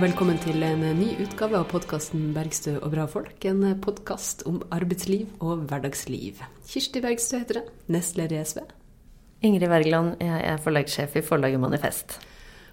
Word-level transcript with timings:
Og 0.00 0.06
velkommen 0.06 0.38
til 0.40 0.62
en 0.64 0.80
ny 0.96 1.10
utgave 1.20 1.58
av 1.58 1.66
podkasten 1.68 2.30
'Bergstø 2.32 2.78
og 2.78 2.94
bra 2.94 3.02
folk'. 3.04 3.44
En 3.44 3.60
podkast 3.84 4.46
om 4.48 4.62
arbeidsliv 4.72 5.26
og 5.44 5.66
hverdagsliv. 5.68 6.38
Kirsti 6.64 7.02
Bergstø 7.04 7.36
heter 7.42 7.58
det. 7.58 7.62
Nestleder 7.92 8.38
i 8.38 8.44
SV. 8.44 8.62
Ingrid 9.42 9.68
Wergeland, 9.68 10.14
jeg 10.24 10.40
er 10.40 10.56
forlagssjef 10.56 11.16
i 11.16 11.20
forlaget 11.20 11.60
Manifest. 11.60 12.16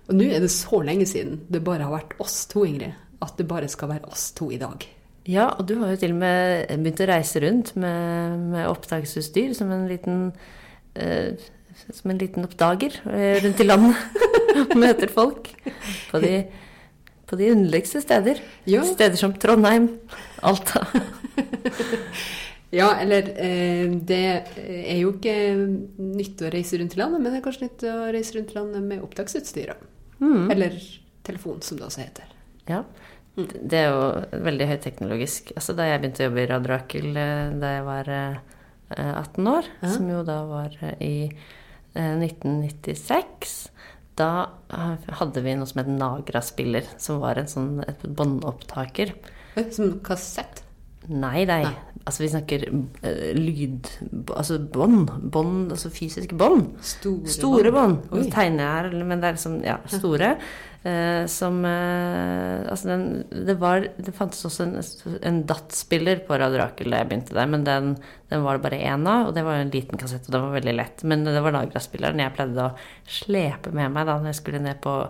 Og 0.08 0.16
nå 0.16 0.24
er 0.24 0.40
det 0.40 0.52
så 0.52 0.80
lenge 0.80 1.06
siden 1.06 1.42
det 1.52 1.66
bare 1.66 1.84
har 1.84 1.92
vært 1.92 2.16
oss 2.18 2.46
to, 2.48 2.64
Ingrid. 2.64 2.94
At 3.22 3.36
det 3.38 3.48
bare 3.48 3.68
skal 3.68 3.90
være 3.90 4.08
oss 4.08 4.32
to 4.32 4.48
i 4.50 4.58
dag. 4.58 4.88
Ja, 5.28 5.50
og 5.50 5.68
du 5.68 5.82
har 5.82 5.90
jo 5.90 6.00
til 6.00 6.14
og 6.16 6.22
med 6.22 6.72
begynt 6.78 7.02
å 7.04 7.10
reise 7.12 7.42
rundt 7.44 7.74
med, 7.76 8.40
med 8.54 8.70
opptaksutstyr 8.70 9.52
som 9.54 9.72
en 9.76 9.84
liten 9.92 10.32
eh, 10.96 11.36
som 11.92 12.10
en 12.10 12.24
liten 12.24 12.48
oppdager 12.48 12.96
eh, 13.12 13.44
rundt 13.44 13.60
i 13.60 13.68
landet. 13.68 14.00
Møter 14.86 15.12
folk 15.12 15.52
på 16.08 16.24
de, 16.24 16.48
på 17.28 17.36
de 17.40 17.52
underligste 17.52 18.02
steder. 18.04 18.40
Jo. 18.70 18.84
Steder 18.88 19.20
som 19.20 19.34
Trondheim, 19.36 19.90
Alta. 20.48 20.86
Ja, 22.70 22.90
eller 23.00 23.30
eh, 23.40 23.88
det 24.04 24.18
er 24.60 24.98
jo 25.00 25.14
ikke 25.14 25.34
nytt 26.04 26.42
å 26.44 26.50
reise 26.52 26.76
rundt 26.82 26.98
i 26.98 27.00
landet, 27.00 27.22
men 27.24 27.32
det 27.32 27.38
er 27.40 27.46
kanskje 27.46 27.70
nytt 27.70 27.86
å 27.88 27.94
reise 28.12 28.36
rundt 28.36 28.52
i 28.52 28.58
landet 28.58 28.84
med 28.84 29.06
opptaksutstyr. 29.06 29.72
Mm. 30.20 30.50
Eller 30.52 30.76
telefon, 31.24 31.62
som 31.64 31.80
det 31.80 31.86
også 31.88 32.04
heter. 32.04 32.28
Ja. 32.68 32.82
Det 33.38 33.80
er 33.80 33.88
jo 33.94 34.42
veldig 34.50 34.68
høyteknologisk. 34.74 35.54
Altså, 35.56 35.78
da 35.80 35.88
jeg 35.88 36.02
begynte 36.04 36.26
å 36.26 36.28
jobbe 36.28 36.44
i 36.44 36.50
Radio 36.52 36.74
Rakel 36.74 37.08
eh, 37.24 37.56
da 37.64 37.72
jeg 37.78 37.86
var 37.88 38.12
eh, 38.18 38.38
18 38.98 39.50
år, 39.54 39.72
Ja. 39.86 39.94
som 39.96 40.12
jo 40.12 40.20
da 40.28 40.38
var 40.52 40.76
eh, 40.82 40.96
i 41.08 41.14
eh, 41.96 42.14
1996, 42.20 43.56
da 44.18 44.30
eh, 44.74 45.10
hadde 45.20 45.44
vi 45.46 45.56
noe 45.58 45.70
som 45.70 45.82
het 45.84 45.92
Nagra-spiller, 45.92 46.88
som 47.02 47.22
var 47.24 47.40
en 47.40 47.50
sånn 47.52 47.84
et 47.88 48.06
båndopptaker. 48.06 49.14
Som 49.74 50.00
kassett. 50.06 50.64
Nei, 51.08 51.46
nei. 51.48 51.62
Nei. 51.64 51.76
Altså, 52.08 52.24
vi 52.24 52.30
snakker 52.32 52.64
uh, 52.72 53.28
lyd... 53.36 53.90
Altså 54.32 54.60
bånd. 54.60 55.12
Bånd, 55.34 55.74
altså 55.76 55.92
fysiske 55.92 56.38
bånd. 56.40 56.70
Store, 56.86 57.32
Store 57.32 57.74
bånd. 57.76 58.08
Nå 58.12 58.24
tegner 58.32 58.64
jeg 58.64 58.74
her, 58.74 59.06
men 59.08 59.22
det 59.22 59.30
er 59.30 59.38
liksom 59.38 59.58
Ja, 59.66 59.78
store. 59.92 60.36
Uh, 60.86 61.26
som 61.32 61.58
uh, 61.66 62.64
Altså, 62.70 62.92
den 62.94 63.08
Det 63.48 63.58
var 63.60 63.88
Det 63.98 64.14
fantes 64.16 64.46
også 64.48 64.68
en, 64.68 64.78
en 65.26 65.42
DAT-spiller 65.50 66.22
på 66.28 66.38
Radio 66.40 66.62
Rakel 66.62 66.94
da 66.94 67.02
jeg 67.02 67.10
begynte 67.10 67.36
der, 67.36 67.50
men 67.52 67.66
den, 67.68 67.90
den 68.32 68.46
var 68.46 68.56
det 68.56 68.68
bare 68.68 68.80
én 68.94 69.10
av, 69.10 69.28
og 69.32 69.36
det 69.36 69.44
var 69.48 69.60
en 69.60 69.74
liten 69.74 70.00
kassett, 70.00 70.30
og 70.30 70.38
den 70.38 70.46
var 70.46 70.56
veldig 70.60 70.78
lett. 70.78 71.04
Men 71.04 71.28
det 71.28 71.42
var 71.44 71.56
Nagra-spilleren 71.56 72.24
jeg 72.24 72.36
pleide 72.38 72.70
å 72.70 72.78
slepe 73.20 73.76
med 73.76 73.92
meg 73.96 74.08
da 74.08 74.20
når 74.20 74.32
jeg 74.32 74.42
skulle 74.44 74.64
ned 74.64 74.80
på 74.84 75.02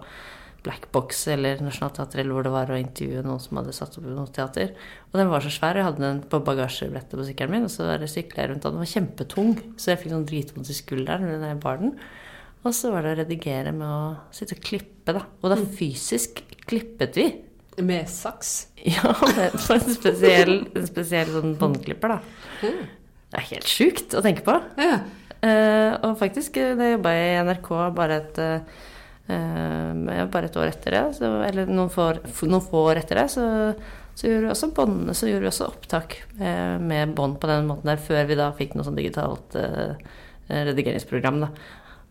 Black 0.65 0.87
Box 0.91 1.25
eller 1.31 1.61
Nationaltheatret 1.63 2.21
eller 2.23 2.35
hvor 2.35 2.47
det 2.47 2.53
var, 2.53 2.71
og 2.73 2.81
intervjue 2.81 3.23
noen 3.25 3.41
som 3.41 3.59
hadde 3.59 3.75
satt 3.75 3.97
opp 3.99 4.07
noe 4.09 4.29
teater. 4.33 4.73
Og 5.11 5.19
den 5.19 5.31
var 5.31 5.45
så 5.45 5.51
svær, 5.53 5.77
og 5.77 5.81
jeg 5.81 5.87
hadde 5.89 6.03
den 6.03 6.21
på 6.31 6.41
bagasjebrettet 6.47 7.17
på 7.19 7.27
sykkelen 7.27 7.53
min, 7.53 7.67
og 7.67 7.73
så 7.73 7.87
var 7.87 8.05
sykla 8.11 8.43
jeg 8.43 8.51
rundt, 8.51 8.65
og 8.65 8.75
den 8.75 8.83
var 8.83 8.91
kjempetung, 8.93 9.53
så 9.79 9.91
jeg 9.93 10.01
fikk 10.01 10.13
sånn 10.15 10.29
dritvondt 10.31 10.71
i 10.73 10.77
skulderen 10.77 11.45
jeg 11.47 11.59
bar 11.63 11.81
den. 11.83 11.93
Og 12.65 12.75
så 12.75 12.91
var 12.91 13.05
det 13.05 13.13
å 13.13 13.19
redigere 13.21 13.71
med 13.75 13.87
å 13.87 14.01
sitte 14.35 14.57
og 14.57 14.63
klippe, 14.65 15.15
da. 15.15 15.23
Og 15.43 15.53
da 15.53 15.59
fysisk 15.77 16.41
klippet 16.67 17.19
vi. 17.19 17.29
Med 17.85 18.09
saks. 18.11 18.55
Ja, 18.87 19.11
med 19.35 19.55
en 19.57 19.89
spesiell, 19.91 20.53
en 20.77 20.85
spesiell 20.87 21.31
sånn 21.33 21.57
båndklipper, 21.59 22.13
da. 22.15 22.19
Det 22.61 23.39
er 23.39 23.47
helt 23.49 23.67
sjukt 23.67 24.15
å 24.15 24.21
tenke 24.23 24.45
på. 24.45 24.55
Ja. 24.79 25.01
Uh, 25.37 25.91
og 26.07 26.13
faktisk, 26.21 26.55
eh, 26.57 26.71
da 26.77 26.87
jeg 26.87 26.95
jobba 26.95 27.11
i 27.13 27.25
NRK 27.45 27.67
bare 27.97 28.21
et, 28.23 28.39
ja, 28.39 28.61
bare 29.27 30.47
et 30.47 30.57
år 30.59 30.69
etter 30.71 30.95
det, 30.95 31.03
så, 31.19 31.31
eller 31.47 31.67
noen 31.69 31.89
få, 31.91 32.09
år- 32.13 32.21
noen 32.47 32.63
få 32.63 32.83
år 32.91 33.01
etter 33.01 33.19
det, 33.21 33.25
så, 33.33 33.47
så, 34.15 34.27
gjorde 34.27 34.45
vi 34.45 34.51
også 34.53 34.69
bånd, 34.77 35.09
så 35.17 35.27
gjorde 35.29 35.45
vi 35.45 35.51
også 35.51 35.67
opptak 35.67 36.15
eh, 36.39 36.77
med 36.79 37.15
bånd 37.17 37.39
på 37.41 37.49
den 37.51 37.67
måten 37.69 37.91
der, 37.91 37.99
før 38.01 38.23
vi 38.29 38.37
da 38.39 38.51
fikk 38.57 38.77
noe 38.77 38.87
sånn 38.87 38.97
digitalt 38.99 39.57
eh, 39.59 39.97
redigeringsprogram. 40.49 41.41
da. 41.43 41.51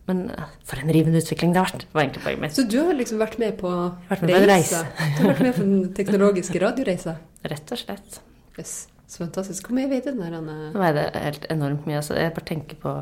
Men 0.07 0.21
eh, 0.31 0.51
for 0.67 0.79
en 0.83 0.93
rivende 0.93 1.19
utvikling 1.23 1.55
det 1.55 1.63
har 1.63 1.71
vært, 1.73 1.87
var 1.95 2.05
egentlig 2.05 2.23
poenget 2.27 2.43
mitt. 2.45 2.55
Så 2.55 2.67
du 2.69 2.77
har 2.83 2.93
liksom 2.95 3.19
vært 3.23 3.39
med 3.41 3.57
på 3.59 3.71
Vært 4.11 4.21
med 4.27 4.37
på 4.37 4.43
reise? 4.51 4.83
Du 5.17 5.23
har 5.25 5.33
vært 5.33 5.41
med 5.47 5.57
på 5.57 5.65
den 5.65 5.89
teknologiske 5.97 6.61
radioreisa? 6.63 7.17
Rett 7.51 7.73
og 7.75 7.81
slett. 7.81 8.21
Yes. 8.57 8.77
Så 9.07 9.21
fantastisk. 9.23 9.67
Hvor 9.69 9.77
mye 9.77 9.87
veide 9.91 10.11
den 10.11 10.19
der? 10.19 10.33
eh? 10.37 10.71
Nå 10.73 10.79
veide 10.83 11.03
helt 11.15 11.45
enormt 11.53 11.85
mye. 11.87 11.99
Altså, 12.01 12.15
jeg 12.19 12.33
bare 12.35 12.47
tenker 12.49 12.79
på 12.81 12.93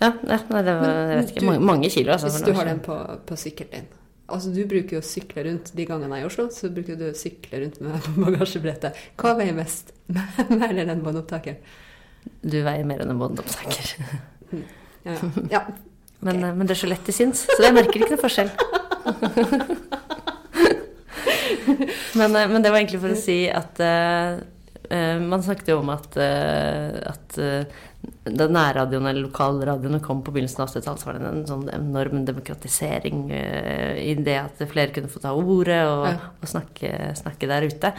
Ja, 0.00 0.12
ja 0.30 0.36
nei, 0.50 0.60
det 0.62 0.74
var 0.78 0.92
jeg 0.94 1.16
vet 1.18 1.30
ikke, 1.32 1.40
du- 1.40 1.46
mange, 1.48 1.64
mange 1.72 1.88
kilo. 1.90 2.12
Altså, 2.14 2.28
Hvis 2.30 2.44
du 2.46 2.52
har 2.54 2.64
den 2.70 2.80
på, 2.84 2.98
på 3.26 3.36
sykkelen 3.40 3.72
din 3.72 3.88
Altså, 4.28 4.50
Du 4.52 4.60
bruker 4.68 4.98
jo 4.98 5.00
å 5.00 5.06
sykle 5.08 5.42
rundt 5.46 5.70
de 5.74 5.84
gangene 5.88 6.18
jeg 6.18 6.22
er 6.22 6.26
i 6.26 6.28
Oslo. 6.28 6.44
Så 6.52 6.68
bruker 6.74 6.98
du 7.00 7.06
å 7.08 7.14
sykle 7.16 7.62
rundt 7.62 7.78
med 7.80 8.08
bagasjebrettet. 8.24 8.98
Hva 9.16 9.32
veier 9.38 9.54
mest? 9.56 9.94
Mer 10.60 10.74
enn 10.84 10.92
en 10.92 11.00
båndopptaker? 11.02 11.56
Du 12.44 12.58
veier 12.60 12.84
mer 12.84 13.00
enn 13.04 13.14
en 13.14 13.20
båndopptaker. 13.22 13.94
Ja, 15.06 15.14
ja. 15.14 15.28
ja. 15.52 15.60
Men, 16.20 16.42
eh, 16.42 16.52
men 16.58 16.66
det 16.66 16.74
er 16.74 16.80
så 16.82 16.88
lett 16.90 17.04
til 17.06 17.14
sinns, 17.14 17.44
så 17.46 17.62
jeg 17.62 17.72
merker 17.76 18.02
ikke 18.02 18.16
noe 18.16 18.20
forskjell. 18.20 18.48
men, 22.14 22.36
eh, 22.36 22.48
men 22.48 22.62
det 22.62 22.70
var 22.72 22.78
egentlig 22.80 23.00
for 23.02 23.14
å 23.14 23.18
si 23.20 23.38
at 23.50 23.80
eh, 23.80 24.40
Man 24.90 25.42
snakket 25.44 25.68
jo 25.72 25.80
om 25.82 25.90
at, 25.92 26.16
eh, 26.16 26.96
at 27.10 27.38
eh, 27.42 27.80
da 28.24 28.46
nærradioen 28.48 29.08
eller 29.10 29.26
lokalradioene 29.26 30.00
kom 30.04 30.22
på 30.24 30.32
begynnelsen 30.34 30.62
av 30.64 30.70
80-tallet, 30.70 31.02
så 31.02 31.08
var 31.08 31.18
det 31.18 31.28
en 31.28 31.48
sånn 31.48 31.66
enorm 31.74 32.24
demokratisering 32.28 33.26
eh, 33.34 33.98
i 34.04 34.14
det 34.16 34.38
at 34.40 34.62
flere 34.70 34.94
kunne 34.94 35.10
få 35.12 35.22
ta 35.24 35.34
ordet 35.36 35.82
og, 35.88 36.06
og 36.38 36.48
snakke, 36.48 36.92
snakke 37.18 37.50
der 37.50 37.68
ute. 37.68 37.92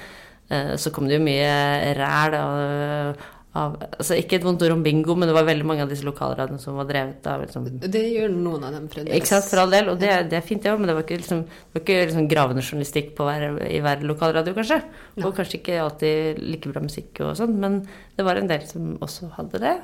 Eh, 0.49 0.73
så 0.81 0.93
kom 0.95 1.09
det 1.09 1.19
jo 1.19 1.25
mye 1.27 1.93
ræl 1.99 2.37
av, 2.39 3.27
av 3.57 3.79
altså 3.81 4.13
Ikke 4.19 4.37
et 4.37 4.43
vondt 4.45 4.61
ord 4.61 4.75
om 4.75 4.83
bingo, 4.85 5.15
men 5.17 5.29
det 5.29 5.33
var 5.33 5.47
veldig 5.47 5.65
mange 5.65 5.81
av 5.81 5.89
disse 5.89 6.05
lokalradioene 6.05 6.61
som 6.61 6.75
var 6.77 6.85
drevet 6.89 7.25
av 7.29 7.41
liksom, 7.41 7.65
Det 7.81 8.03
gjør 8.05 8.35
noen 8.35 8.67
av 8.67 8.75
dem 8.75 8.85
fremdeles. 8.91 9.17
ikke 9.17 9.31
sant, 9.31 9.47
for 9.49 9.63
all 9.63 9.73
del. 9.73 9.89
Og 9.89 9.97
det, 10.01 10.11
det 10.29 10.37
er 10.37 10.45
fint, 10.45 10.61
det 10.61 10.69
òg, 10.69 10.77
men 10.81 10.91
det 10.91 10.95
var 10.99 11.07
ikke, 11.07 11.17
liksom, 11.23 11.41
det 11.47 11.79
var 11.79 11.83
ikke 11.85 11.97
liksom 12.11 12.29
gravende 12.29 12.65
journalistikk 12.65 13.09
på 13.17 13.25
hver, 13.25 13.47
i 13.65 13.81
hver 13.85 14.05
lokalradio, 14.05 14.53
kanskje. 14.57 14.79
Ja. 14.85 15.25
Og 15.25 15.33
kanskje 15.39 15.57
ikke 15.63 15.81
alltid 15.81 16.43
like 16.45 16.75
bra 16.75 16.85
musikk 16.85 17.23
og 17.25 17.33
sånn, 17.41 17.57
men 17.63 17.81
det 18.19 18.27
var 18.27 18.37
en 18.37 18.53
del 18.53 18.69
som 18.69 18.93
også 19.01 19.33
hadde 19.39 19.65
det. 19.65 19.75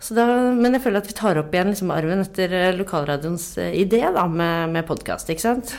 Så 0.00 0.16
da, 0.16 0.24
men 0.56 0.72
jeg 0.72 0.86
føler 0.86 1.02
at 1.02 1.10
vi 1.10 1.18
tar 1.20 1.36
opp 1.36 1.52
igjen 1.52 1.74
liksom 1.74 1.92
arven 1.92 2.24
etter 2.24 2.56
eh, 2.56 2.72
lokalradioens 2.78 3.50
eh, 3.60 3.74
idé 3.82 4.06
da, 4.08 4.24
med, 4.24 4.72
med 4.72 4.88
podkast, 4.88 5.28
ikke 5.28 5.44
sant. 5.44 5.76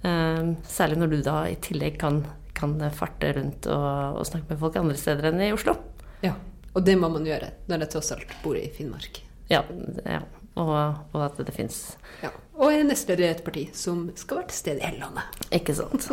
Eh, 0.00 0.54
særlig 0.64 1.02
når 1.02 1.12
du 1.12 1.20
da 1.26 1.42
i 1.52 1.60
tillegg 1.60 2.00
kan, 2.00 2.22
kan 2.56 2.78
farte 2.96 3.34
rundt 3.36 3.68
og, 3.68 4.22
og 4.22 4.24
snakke 4.24 4.54
med 4.54 4.64
folk 4.64 4.80
andre 4.80 4.96
steder 4.96 5.28
enn 5.34 5.44
i 5.44 5.52
Oslo. 5.52 5.76
Ja. 6.22 6.34
Og 6.74 6.84
det 6.86 6.94
må 7.00 7.08
man 7.10 7.24
gjøre 7.26 7.50
når 7.68 7.84
jeg 7.84 7.90
tross 7.96 8.12
alt 8.14 8.34
bor 8.44 8.56
i 8.58 8.68
Finnmark. 8.74 9.22
Ja, 9.50 9.62
ja. 10.06 10.20
Og, 10.60 10.70
og 11.14 11.20
at 11.24 11.36
det 11.46 11.54
fins 11.54 11.96
Ja. 12.22 12.30
Og 12.60 12.72
er 12.74 12.82
nestleder 12.84 13.24
i 13.24 13.30
et 13.32 13.44
parti 13.46 13.68
som 13.72 14.10
skal 14.18 14.40
være 14.42 14.48
til 14.50 14.58
stede 14.58 14.82
i 14.82 14.86
hele 14.90 15.00
landet. 15.06 15.38
Ikke 15.56 15.74
sant. 15.74 16.10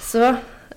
Så, 0.00 0.22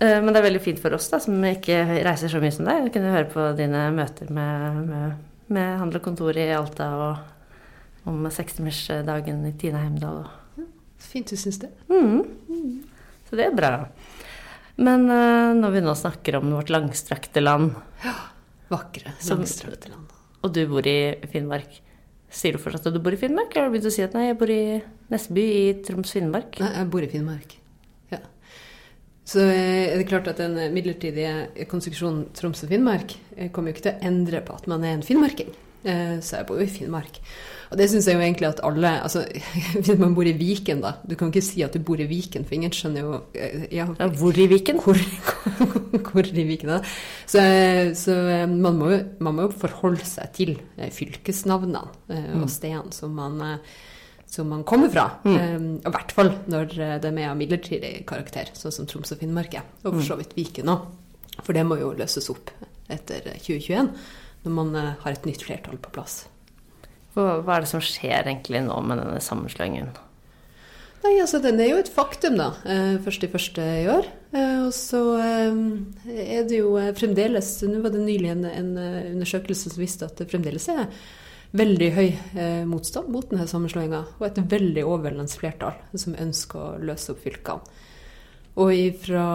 eh, 0.02 0.18
men 0.22 0.34
det 0.34 0.40
er 0.42 0.48
veldig 0.48 0.62
fint 0.66 0.80
for 0.82 0.96
oss 0.98 1.08
da, 1.14 1.20
som 1.24 1.38
ikke 1.48 1.78
reiser 2.06 2.32
så 2.34 2.42
mye 2.44 2.52
som 2.56 2.66
deg, 2.68 2.88
å 2.90 2.94
kunne 2.94 3.14
høre 3.14 3.30
på 3.32 3.46
dine 3.60 3.86
møter 3.96 4.30
med, 4.34 4.82
med, 4.90 5.14
med 5.54 5.78
Handel 5.80 6.02
og 6.02 6.06
Kontor 6.10 6.38
i 6.42 6.48
Alta 6.58 6.90
og 6.98 8.10
om 8.10 8.26
60-årsdagen 8.32 9.46
i 9.48 9.54
Tina 9.62 9.84
Heimdal. 9.86 10.24
og- 10.26 10.66
Fint 11.08 11.30
du 11.30 11.38
syns 11.40 11.60
det. 11.62 11.70
Mm. 11.88 12.82
Så 13.30 13.36
det 13.38 13.46
er 13.46 13.56
bra. 13.56 13.72
Men 14.78 15.08
eh, 15.10 15.54
når 15.58 15.74
vi 15.74 15.82
nå 15.86 15.94
snakker 15.98 16.38
om 16.40 16.52
vårt 16.54 16.70
langstrakte 16.74 17.42
land, 17.42 17.74
Ja, 18.04 18.14
Vakre, 18.70 19.14
langstrakte 19.26 19.90
land. 19.90 20.12
og 20.44 20.54
du 20.54 20.62
bor 20.70 20.86
i 20.88 21.16
Finnmark, 21.32 21.80
sier 22.30 22.54
du 22.58 22.62
fortsatt 22.62 22.90
at 22.92 22.94
du 22.94 23.00
bor 23.02 23.16
i 23.16 23.20
Finnmark, 23.20 23.50
eller 23.56 23.66
har 23.66 23.72
du 23.72 23.78
begynt 23.78 23.90
å 23.90 23.96
si 23.96 24.04
at 24.06 24.14
nei, 24.18 24.28
jeg 24.28 24.38
bor 24.38 24.52
i 24.54 24.62
Nestby 25.10 25.46
i 25.48 25.64
Troms-Finnmark? 25.88 26.60
Nei, 26.62 26.74
jeg 26.76 26.90
bor 26.94 27.06
i 27.06 27.10
Finnmark. 27.10 27.56
Ja. 28.14 28.20
Så 29.28 29.40
eh, 29.48 29.88
er 29.94 29.98
det 30.02 30.10
klart 30.12 30.28
at 30.30 30.38
den 30.44 30.60
midlertidige 30.76 31.66
konstruksjonen 31.72 32.28
Troms 32.38 32.62
og 32.68 32.70
Finnmark 32.76 33.16
eh, 33.38 33.50
kommer 33.56 33.72
jo 33.72 33.78
ikke 33.78 33.88
til 33.90 33.96
å 33.98 34.12
endre 34.12 34.44
på 34.46 34.60
at 34.60 34.68
man 34.70 34.84
er 34.86 34.98
en 35.00 35.06
finnmarking. 35.08 35.50
Eh, 35.86 36.18
Så 36.24 36.38
jeg 36.40 36.48
bor 36.50 36.58
jo 36.60 36.66
i 36.66 36.72
Finnmark. 36.72 37.20
Og 37.70 37.76
det 37.78 37.90
syns 37.92 38.06
jeg 38.08 38.16
jo 38.16 38.22
egentlig 38.24 38.48
at 38.48 38.62
alle 38.64 38.90
altså, 39.04 39.26
Hvis 39.76 39.98
man 40.00 40.14
bor 40.16 40.24
i 40.24 40.32
Viken, 40.34 40.80
da. 40.82 40.94
Du 41.06 41.16
kan 41.20 41.28
ikke 41.34 41.44
si 41.44 41.62
at 41.66 41.74
du 41.76 41.80
bor 41.84 42.00
i 42.00 42.08
Viken, 42.08 42.46
for 42.48 42.56
ingen 42.56 42.72
skjønner 42.72 43.04
jo 43.04 43.18
eh, 43.36 43.68
ja, 43.76 43.88
Ja, 44.00 44.08
hvor 44.08 44.38
i 44.40 44.48
Viken? 44.48 44.80
hvor, 44.84 44.96
hvor, 45.60 46.00
hvor 46.14 46.26
i 46.32 46.46
Viken 46.48 46.72
da. 46.72 46.80
Så, 47.28 47.44
eh, 47.44 47.92
så 48.00 48.16
man, 48.48 48.78
må 48.80 48.90
jo, 48.94 49.02
man 49.20 49.36
må 49.38 49.48
jo 49.50 49.54
forholde 49.60 50.06
seg 50.08 50.32
til 50.38 50.56
fylkesnavnene 50.96 51.84
og 52.42 52.48
stedene 52.52 52.94
som 52.96 53.14
man, 53.16 53.60
som 54.28 54.48
man 54.52 54.64
kommer 54.68 54.90
fra. 54.94 55.06
Og 55.28 55.84
I 55.88 55.92
hvert 55.94 56.14
fall 56.16 56.32
når 56.52 56.72
de 57.04 57.12
er 57.12 57.28
av 57.30 57.38
midlertidig 57.40 57.92
karakter, 58.10 58.50
sånn 58.58 58.74
som 58.76 58.88
Troms 58.90 59.12
og 59.16 59.20
Finnmark 59.22 59.60
er. 59.60 59.68
Og 59.84 59.98
for 60.00 60.08
så 60.12 60.18
vidt 60.20 60.36
Viken 60.40 60.72
òg. 60.74 60.88
For 61.44 61.54
det 61.54 61.68
må 61.68 61.78
jo 61.78 61.92
løses 61.94 62.32
opp 62.34 62.50
etter 62.90 63.28
eh, 63.30 63.38
2021, 63.44 63.92
når 64.48 64.56
man 64.56 64.76
eh, 64.80 64.98
har 65.04 65.14
et 65.14 65.28
nytt 65.28 65.46
flertall 65.46 65.80
på 65.82 65.94
plass. 65.96 66.26
Hva 67.16 67.40
hva 67.44 67.58
er 67.58 67.66
det 67.66 67.72
som 67.72 67.84
skjer 67.84 68.22
egentlig 68.24 68.64
nå 68.66 68.78
med 68.86 69.02
denne 69.02 69.22
sammenslåingen? 69.24 69.92
Nei, 71.04 71.14
altså 71.22 71.40
Den 71.44 71.60
er 71.62 71.72
jo 71.72 71.82
et 71.82 71.92
faktum, 71.94 72.40
da. 72.40 72.52
Eh, 72.66 72.98
først 73.04 73.26
i 73.28 73.32
første 73.32 73.64
i 73.84 73.88
år. 73.92 74.10
Eh, 74.32 74.58
og 74.66 74.74
så 74.76 75.02
er 75.20 76.48
det 76.48 76.62
jo 76.62 76.76
fremdeles 76.98 77.54
Nå 77.68 77.82
var 77.84 77.94
det 77.94 78.04
nylig 78.04 78.34
en, 78.34 78.46
en 78.50 78.74
undersøkelse 79.16 79.74
som 79.74 79.82
viste 79.84 80.08
at 80.08 80.20
det 80.20 80.30
fremdeles 80.32 80.68
er 80.74 80.88
veldig 81.58 81.88
høy 81.96 82.08
motstand 82.68 83.08
mot 83.10 83.30
denne 83.30 83.48
sammenslåinga. 83.50 84.02
Og 84.20 84.26
et 84.28 84.42
veldig 84.52 84.84
overveldende 84.84 85.32
flertall 85.32 85.78
som 85.96 86.18
ønsker 86.20 86.60
å 86.64 86.80
løse 86.90 87.14
opp 87.14 87.24
fylkene. 87.24 87.78
Og 88.58 88.74
fra 89.04 89.26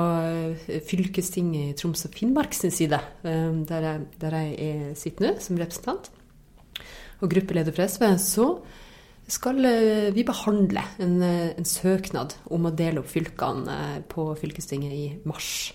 fylkestinget 0.89 1.69
i 1.69 1.75
Troms 1.79 2.07
og 2.09 2.17
Finnmark 2.17 2.57
sin 2.59 2.73
side, 2.75 2.99
der 3.23 3.85
jeg, 3.87 4.07
der 4.19 4.35
jeg 4.41 4.97
sitter 4.99 5.29
nå 5.29 5.37
som 5.39 5.61
representant, 5.61 6.09
og 7.23 7.31
gruppeleder 7.31 7.75
for 7.75 7.87
SV, 7.87 8.09
så 8.19 8.49
skal 9.31 9.65
eh, 9.65 10.09
vi 10.15 10.25
behandle 10.27 10.83
en, 11.03 11.21
eh, 11.23 11.53
en, 11.57 11.69
søknad 11.69 12.37
om 12.53 12.67
å 12.67 12.75
dele 12.75 13.03
opp 13.03 13.11
fylkene 13.11 13.77
eh, 13.77 14.01
på 14.09 14.27
fylkestinget 14.41 14.97
i 14.97 15.07
mars. 15.29 15.73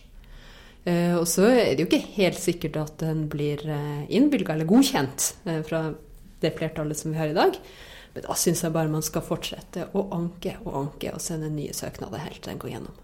Og 0.88 1.25
så 1.27 1.43
er 1.51 1.73
det 1.75 1.83
jo 1.83 1.88
ikke 1.89 2.13
helt 2.13 2.38
sikkert 2.39 2.77
at 2.79 2.93
den 3.01 3.25
blir 3.27 3.59
innvilga 4.07 4.53
eller 4.53 4.69
godkjent 4.69 5.25
fra 5.67 5.81
det 6.39 6.53
flertallet 6.55 6.95
som 6.95 7.11
vi 7.11 7.19
har 7.19 7.33
i 7.33 7.35
dag. 7.35 7.57
Men 8.13 8.23
da 8.23 8.38
syns 8.39 8.63
jeg 8.63 8.71
bare 8.71 8.93
man 8.93 9.03
skal 9.03 9.25
fortsette 9.27 9.89
å 9.91 10.05
anke 10.15 10.53
og 10.63 10.77
anke 10.79 11.11
og 11.11 11.19
sende 11.25 11.51
nye 11.51 11.75
søknader 11.75 12.23
helt 12.23 12.39
til 12.39 12.53
den 12.53 12.63
går 12.63 12.71
gjennom. 12.77 12.95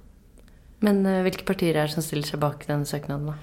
Men 0.83 1.03
hvilke 1.23 1.45
partier 1.47 1.77
er 1.77 1.87
det 1.87 1.95
som 1.95 2.03
stiller 2.03 2.27
seg 2.27 2.41
bak 2.43 2.65
denne 2.67 2.87
søknaden, 2.87 3.31
da? 3.31 3.37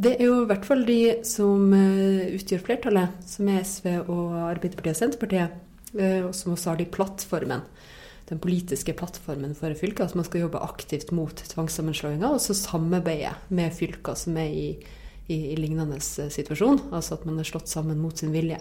Det 0.00 0.14
er 0.16 0.30
jo 0.30 0.38
i 0.42 0.46
hvert 0.48 0.64
fall 0.64 0.86
de 0.88 1.00
som 1.28 1.74
utgjør 1.74 2.62
flertallet, 2.64 3.18
som 3.28 3.50
er 3.52 3.66
SV 3.68 3.88
og 4.00 4.38
Arbeiderpartiet 4.46 4.94
og 4.94 5.00
Senterpartiet. 5.02 5.58
Eh, 5.98 6.22
og 6.22 6.34
som 6.36 6.54
også 6.54 6.72
har 6.72 6.78
de 6.78 6.86
plattformen, 6.86 7.64
den 8.30 8.38
politiske 8.38 8.94
plattformen 8.94 9.56
for 9.58 9.74
fylket. 9.74 10.00
at 10.10 10.14
man 10.14 10.24
skal 10.24 10.42
jobbe 10.42 10.62
aktivt 10.62 11.10
mot 11.10 11.34
tvangssammenslåinger, 11.34 12.30
og 12.30 12.40
så 12.40 12.54
samarbeide 12.54 13.34
med 13.48 13.72
fylker 13.74 14.14
som 14.14 14.36
er 14.36 14.46
i, 14.46 14.68
i, 15.28 15.52
i, 15.52 15.56
lignende 15.56 15.96
eh, 15.96 16.30
situasjon, 16.30 16.92
altså 16.92 17.14
at 17.14 17.26
man 17.26 17.38
er 17.38 17.44
slått 17.44 17.68
sammen 17.68 17.98
mot 17.98 18.16
sin 18.16 18.32
vilje. 18.32 18.60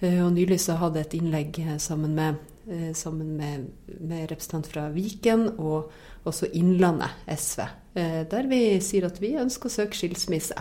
Eh, 0.00 0.20
og 0.24 0.32
nylig 0.34 0.58
så 0.64 0.78
hadde 0.80 1.02
jeg 1.02 1.10
et 1.10 1.16
innlegg 1.20 1.62
sammen 1.82 2.16
med, 2.16 2.42
sammen 2.96 3.34
med, 3.36 3.66
med 4.00 4.30
representant 4.30 4.66
fra 4.72 4.86
Viken 4.94 5.50
og 5.58 5.90
også 6.24 6.48
Innlandet 6.56 7.12
SV, 7.28 7.60
der 8.32 8.48
vi 8.48 8.60
sier 8.80 9.04
at 9.04 9.20
vi 9.20 9.34
ønsker 9.36 9.68
å 9.68 9.74
søke 9.74 9.98
skilsmisse. 9.98 10.56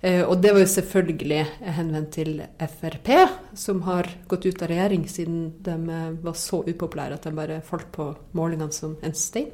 Eh, 0.00 0.22
og 0.22 0.38
det 0.42 0.52
var 0.52 0.60
jo 0.60 0.70
selvfølgelig 0.70 1.42
henvendt 1.78 2.12
til 2.18 2.40
Frp, 2.60 3.10
som 3.56 3.80
har 3.86 4.08
gått 4.28 4.46
ut 4.46 4.62
av 4.62 4.70
regjering 4.70 5.06
siden 5.08 5.38
de 5.64 5.74
eh, 5.74 6.10
var 6.22 6.36
så 6.38 6.60
upopulære 6.66 7.16
at 7.16 7.26
de 7.26 7.32
bare 7.36 7.62
falt 7.64 7.88
på 7.94 8.10
målingene 8.36 8.74
som 8.76 8.96
en 9.02 9.16
stein. 9.16 9.50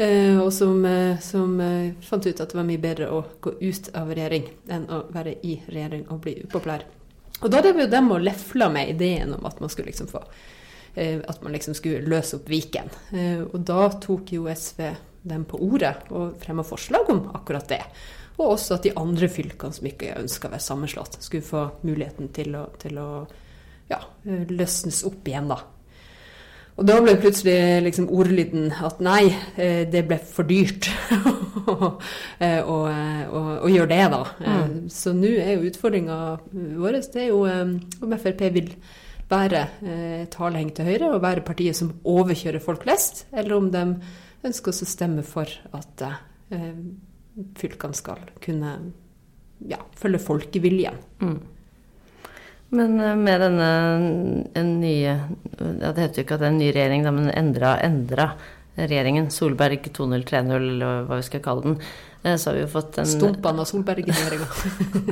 Eh, 0.00 0.40
og 0.40 0.48
som, 0.56 0.80
som, 1.20 1.54
fant 2.02 2.26
ut 2.26 2.40
at 2.40 2.48
det 2.48 2.58
var 2.58 2.66
mye 2.66 2.80
bedre 2.80 3.10
å 3.12 3.22
gå 3.44 3.54
ut 3.60 3.92
av 3.98 4.10
regjering 4.10 4.48
enn 4.72 4.88
å 4.88 5.04
være 5.12 5.36
i 5.44 5.58
regjering 5.68 6.08
og 6.08 6.24
bli 6.24 6.38
upopulær. 6.46 6.88
Og 7.42 7.50
da 7.50 7.60
drev 7.62 7.82
jo 7.82 7.90
dem 7.90 8.10
og 8.14 8.22
lefla 8.22 8.70
med 8.72 8.94
ideen 8.94 9.34
om 9.36 9.46
at 9.48 9.60
man 9.60 9.72
skulle 9.72 9.90
liksom 9.92 10.10
få 10.10 10.24
at 10.92 11.38
man 11.40 11.54
liksom 11.54 11.72
skulle 11.72 12.04
løse 12.04 12.36
opp 12.36 12.50
Viken. 12.52 12.90
Og 13.48 13.54
da 13.64 13.86
tok 13.96 14.34
jo 14.34 14.42
SV 14.44 14.82
dem 15.22 15.46
på 15.48 15.56
ordet 15.64 15.94
og 16.12 16.34
fremma 16.42 16.60
forslag 16.66 17.08
om 17.08 17.22
akkurat 17.32 17.70
det. 17.70 17.80
Og 18.36 18.54
også 18.54 18.76
at 18.76 18.86
de 18.86 18.92
andre 19.00 19.28
fylkene 19.32 19.76
som 19.76 19.88
ikke 19.88 20.16
ønska 20.18 20.48
å 20.48 20.52
være 20.52 20.66
sammenslått, 20.66 21.16
skulle 21.24 21.46
få 21.46 21.62
muligheten 21.86 22.28
til 22.34 22.56
å, 22.58 22.66
til 22.80 23.00
å 23.00 23.08
ja, 23.88 24.00
løsnes 24.24 25.02
opp 25.08 25.28
igjen, 25.28 25.50
da. 25.52 25.60
Og 26.80 26.86
da 26.88 26.96
ble 27.04 27.12
plutselig 27.20 27.82
liksom 27.84 28.08
ordlyden 28.12 28.70
at 28.72 29.00
nei, 29.04 29.26
eh, 29.60 29.82
det 29.92 30.06
ble 30.08 30.16
for 30.24 30.48
dyrt 30.48 30.88
eh, 32.42 32.60
å, 32.64 32.78
å, 32.88 33.68
gjøre 33.68 33.90
det, 33.90 34.00
da. 34.14 34.22
Eh, 34.40 34.58
mm. 34.70 34.74
Så 34.92 35.12
nå 35.16 35.34
er 35.36 35.52
jo 35.56 35.68
utfordringa 35.68 36.18
vår 36.80 36.98
det 37.12 37.26
er 37.26 37.28
jo 37.28 37.42
om 37.44 38.16
Frp 38.16 38.44
vil 38.56 38.72
være 39.32 39.62
taleheng 40.32 40.72
til 40.76 40.88
Høyre 40.90 41.12
og 41.14 41.22
være 41.24 41.44
partiet 41.44 41.76
som 41.76 41.92
overkjører 42.08 42.60
folk 42.60 42.82
flest, 42.84 43.26
eller 43.32 43.56
om 43.56 43.70
de 43.72 43.84
ønsker 44.44 44.72
å 44.72 44.88
stemme 44.88 45.24
for 45.24 45.48
at 45.76 46.04
fylkene 47.56 47.96
skal 47.96 48.26
kunne 48.44 48.74
ja, 49.70 49.78
følge 49.96 50.20
folkeviljen. 50.20 50.98
Mm. 51.22 51.38
Men 52.72 53.00
eh, 53.00 53.16
med 53.16 53.42
denne 53.44 53.68
en 54.56 54.72
nye 54.80 55.12
ja, 55.12 55.92
Det 55.92 56.00
heter 56.00 56.20
jo 56.20 56.24
ikke 56.24 56.38
at 56.38 56.42
det 56.42 56.48
er 56.48 56.54
en 56.54 56.60
ny 56.62 56.70
regjering, 56.72 57.06
men 57.12 57.30
endra, 57.36 57.76
endra 57.84 58.32
regjeringen, 58.78 59.28
Solberg 59.32 59.90
2.0, 59.92 60.22
3.0, 60.30 60.54
eller 60.56 61.02
hva 61.08 61.18
vi 61.20 61.26
skal 61.26 61.42
kalle 61.44 61.66
den, 61.66 61.74
eh, 62.24 62.38
så 62.40 62.50
har 62.50 62.56
vi 62.56 62.62
jo 62.64 62.70
fått 62.72 62.96
en 63.02 63.10
Stumpan 63.10 63.60
av 63.60 63.68
Solberg-regjeringa. 63.68 64.48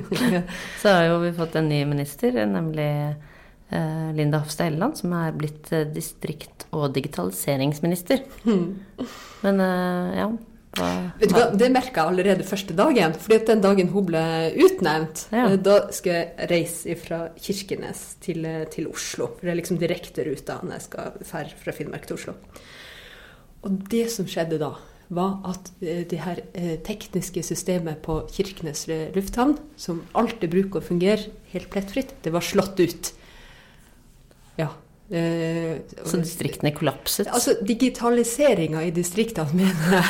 så 0.80 0.94
har 0.96 1.10
jo 1.10 1.18
vi 1.26 1.34
fått 1.36 1.58
en 1.60 1.68
ny 1.68 1.82
minister, 1.90 2.40
nemlig 2.48 2.88
eh, 2.88 4.06
Linda 4.16 4.40
Hofstad 4.40 4.70
Helleland, 4.70 4.96
som 4.96 5.12
er 5.20 5.36
blitt 5.36 5.68
distrikt- 5.92 6.64
og 6.72 6.88
digitaliseringsminister. 6.96 8.24
Mm. 8.48 9.10
Men 9.44 9.62
ja, 10.16 10.30
Vet 10.78 11.32
du 11.32 11.34
hva, 11.34 11.48
Det 11.58 11.68
merka 11.72 12.04
jeg 12.04 12.12
allerede 12.12 12.46
første 12.46 12.74
dagen. 12.76 13.14
fordi 13.14 13.38
at 13.40 13.46
den 13.46 13.62
dagen 13.62 13.88
hun 13.88 14.06
ble 14.06 14.22
utnevnt, 14.54 15.26
ja. 15.32 15.48
Eh, 15.48 15.56
da 15.56 15.90
skal 15.92 16.12
jeg 16.12 16.50
reise 16.50 16.96
fra 16.96 17.28
Kirkenes 17.36 18.16
til, 18.20 18.44
eh, 18.44 18.66
til, 18.70 18.86
Oslo. 18.88 19.26
For 19.26 19.46
det 19.46 19.50
er 19.50 19.60
liksom 19.62 19.78
direkteruta 19.78 20.60
når 20.62 20.72
jeg 20.72 20.82
skal 20.82 21.12
fære 21.24 21.56
fra 21.56 21.72
Finnmark 21.72 22.06
til 22.06 22.16
Oslo. 22.16 22.34
Og 23.62 23.88
det 23.90 24.10
som 24.10 24.26
skjedde 24.26 24.58
da, 24.58 24.74
var 25.10 25.40
at 25.44 25.72
eh, 25.82 26.04
det 26.06 26.20
her 26.20 26.38
tekniske 26.86 27.42
systemet 27.42 27.98
på 28.02 28.28
Kirkenes 28.30 28.86
lufthavn, 29.14 29.58
som 29.76 30.04
alltid 30.14 30.50
bruker 30.50 30.80
å 30.80 30.86
fungere 30.86 31.32
helt 31.52 31.70
plettfritt, 31.70 32.14
det 32.22 32.32
var 32.32 32.40
slått 32.40 32.78
ut. 32.78 33.12
Ja, 34.56 34.70
Eh, 35.10 35.76
så 36.06 36.20
distriktene 36.22 36.70
kollapset? 36.70 37.26
Altså, 37.34 37.56
digitaliseringa 37.66 38.84
i 38.86 38.92
distriktene 38.94 39.50
mener 39.58 39.96
jeg 39.96 40.04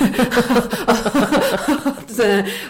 at, 0.93 2.13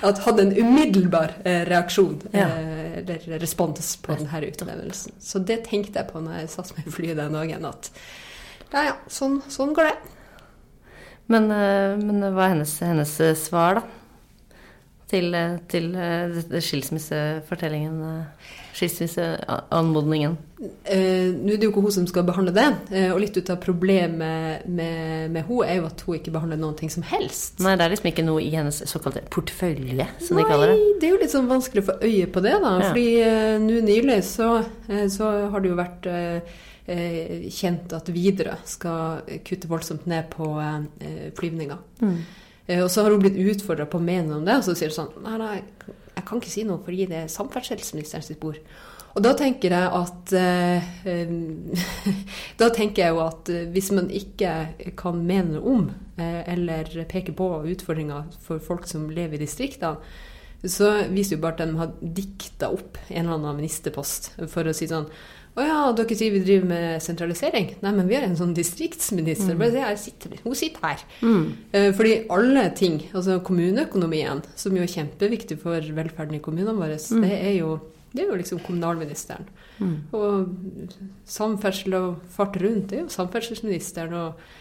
at, 0.06 0.20
hadde 0.28 0.44
en 0.44 0.52
umiddelbar 0.60 1.34
eh, 1.42 1.64
reaksjon, 1.66 2.20
ja. 2.30 2.46
eh, 2.46 3.00
eller 3.02 3.42
respons, 3.42 3.96
på 3.98 4.14
denne 4.14 4.42
utlevelsen. 4.46 5.18
Så 5.18 5.42
det 5.42 5.64
tenkte 5.66 5.98
jeg 5.98 6.10
på 6.12 6.22
når 6.22 6.44
jeg 6.44 6.54
satt 6.54 6.70
i 6.78 6.86
flyet 6.86 7.18
den 7.18 7.34
dagen, 7.34 7.66
at 7.66 7.90
ja 8.70 8.86
ja, 8.92 8.96
sånn, 9.10 9.40
sånn 9.50 9.74
går 9.74 9.90
det. 9.90 9.96
Men, 11.30 11.50
men, 11.50 12.22
hva 12.30 12.46
er 12.46 12.54
hennes, 12.54 12.76
hennes 12.82 13.18
svar, 13.42 13.80
da? 13.80 14.62
Til, 15.10 15.34
til 15.70 15.90
skilsmissefortellingen? 16.62 17.98
Skilsmisseanmodningen? 18.76 20.36
Eh, 20.84 21.30
Nå 21.32 21.54
er 21.54 21.60
det 21.60 21.64
jo 21.64 21.70
ikke 21.72 21.82
hun 21.86 21.94
som 21.94 22.06
skal 22.08 22.26
behandle 22.28 22.52
det. 22.52 22.66
Eh, 22.92 23.08
og 23.14 23.20
litt 23.22 23.36
ut 23.36 23.50
av 23.52 23.60
problemet 23.62 24.66
med, 24.68 25.30
med 25.32 25.46
hun 25.48 25.64
er 25.64 25.78
jo 25.78 25.86
at 25.88 26.02
hun 26.04 26.18
ikke 26.18 26.34
behandler 26.34 26.60
noen 26.60 26.76
ting 26.78 26.92
som 26.92 27.04
helst. 27.06 27.62
Nei, 27.64 27.76
det 27.80 27.86
er 27.86 27.94
liksom 27.94 28.10
ikke 28.12 28.26
noe 28.26 28.42
i 28.44 28.50
hennes 28.52 28.82
såkalte 28.90 29.22
portefølje, 29.32 30.08
som 30.20 30.36
Nei, 30.36 30.44
de 30.44 30.50
kaller 30.50 30.72
det. 30.72 30.80
Nei, 30.80 30.96
det 31.00 31.08
er 31.08 31.14
jo 31.14 31.20
litt 31.22 31.34
sånn 31.34 31.48
vanskelig 31.50 31.84
å 31.84 31.88
få 31.88 31.96
øye 32.04 32.26
på 32.34 32.44
det, 32.44 32.56
da. 32.64 32.74
Ja. 32.76 32.90
Fordi 32.90 33.06
eh, 33.24 33.54
nå 33.64 33.78
nylig 33.86 34.18
så, 34.28 34.50
eh, 34.90 35.06
så, 35.12 35.30
har 35.54 35.64
det 35.64 35.72
jo 35.72 35.78
vært 35.80 36.10
eh, 36.10 36.58
eh, 36.90 37.48
kjent 37.54 37.96
at 37.96 38.12
Widerøe 38.12 38.60
skal 38.68 39.40
kutte 39.46 39.70
voldsomt 39.70 40.04
ned 40.10 40.28
på 40.34 40.52
flyvninger. 41.38 41.80
Mm. 42.04 42.20
Og 42.84 42.90
så 42.92 43.02
har 43.02 43.10
hun 43.10 43.22
blitt 43.24 43.38
utfordra 43.40 43.88
på 43.90 43.98
å 43.98 44.04
mene 44.04 44.36
om 44.36 44.44
det, 44.46 44.60
og 44.60 44.66
så 44.68 44.76
sier 44.78 44.92
hun 44.92 44.98
sånn 45.00 45.24
Nei, 45.24 45.38
nei, 45.40 45.56
jeg 46.20 46.28
kan 46.28 46.40
ikke 46.40 46.52
si 46.52 46.64
noe 46.68 46.82
fordi 46.84 47.08
det 47.10 47.24
er 47.24 47.32
samferdselsministeren 47.32 48.24
sitt 48.26 48.40
bord. 48.42 48.60
Og 49.10 49.24
da 49.24 49.32
tenker 49.34 49.74
jeg 49.74 49.90
at 49.90 50.32
eh, 50.38 51.30
Da 52.60 52.68
tenker 52.74 53.02
jeg 53.02 53.14
jo 53.16 53.22
at 53.24 53.50
eh, 53.50 53.66
hvis 53.74 53.90
man 53.96 54.10
ikke 54.14 54.52
kan 54.98 55.24
mene 55.26 55.56
noe 55.56 55.72
om, 55.74 55.88
eh, 56.20 56.42
eller 56.54 56.92
peke 57.10 57.34
på 57.36 57.48
utfordringer 57.72 58.28
for 58.44 58.62
folk 58.62 58.86
som 58.90 59.08
lever 59.10 59.40
i 59.40 59.42
distriktene, 59.42 59.98
så 60.60 60.92
viser 61.08 61.38
jo 61.38 61.42
bare 61.42 61.56
at 61.56 61.70
de 61.70 61.78
har 61.80 61.92
dikta 62.20 62.68
opp 62.68 62.98
en 63.08 63.22
eller 63.22 63.38
annen 63.38 63.62
ministerpost 63.62 64.34
for 64.52 64.68
å 64.68 64.74
si 64.76 64.90
sånn 64.90 65.08
å 65.58 65.64
ja, 65.66 65.78
dere 65.98 66.16
sier 66.16 66.30
vi 66.30 66.42
driver 66.44 66.68
med 66.70 67.02
sentralisering. 67.02 67.72
Nei, 67.82 67.92
men 67.96 68.06
vi 68.08 68.16
har 68.16 68.26
en 68.26 68.36
sånn 68.38 68.52
distriktsminister. 68.54 69.56
Mm. 69.56 69.62
Bare 69.64 69.94
sitter, 69.98 70.36
hun 70.44 70.54
sitter 70.58 70.86
her. 70.86 71.02
Mm. 71.26 71.42
Eh, 71.74 71.88
fordi 71.96 72.12
alle 72.30 72.68
ting, 72.78 73.00
altså 73.10 73.40
kommuneøkonomien, 73.46 74.44
som 74.54 74.78
jo 74.78 74.84
er 74.86 74.92
kjempeviktig 74.94 75.58
for 75.64 75.90
velferden 75.96 76.38
i 76.38 76.42
kommunene 76.44 76.76
våre, 76.78 77.00
mm. 77.02 77.26
det, 77.26 77.34
er 77.50 77.56
jo, 77.58 77.74
det 78.14 78.22
er 78.22 78.30
jo 78.30 78.38
liksom 78.38 78.62
kommunalministeren. 78.62 79.50
Mm. 79.80 79.96
Og 80.14 80.94
samferdsel 81.28 81.98
og 81.98 82.24
fart 82.30 82.58
rundt, 82.62 82.92
det 82.92 83.00
er 83.00 83.06
jo 83.08 83.14
samferdselsministeren. 83.18 84.18
og 84.22 84.58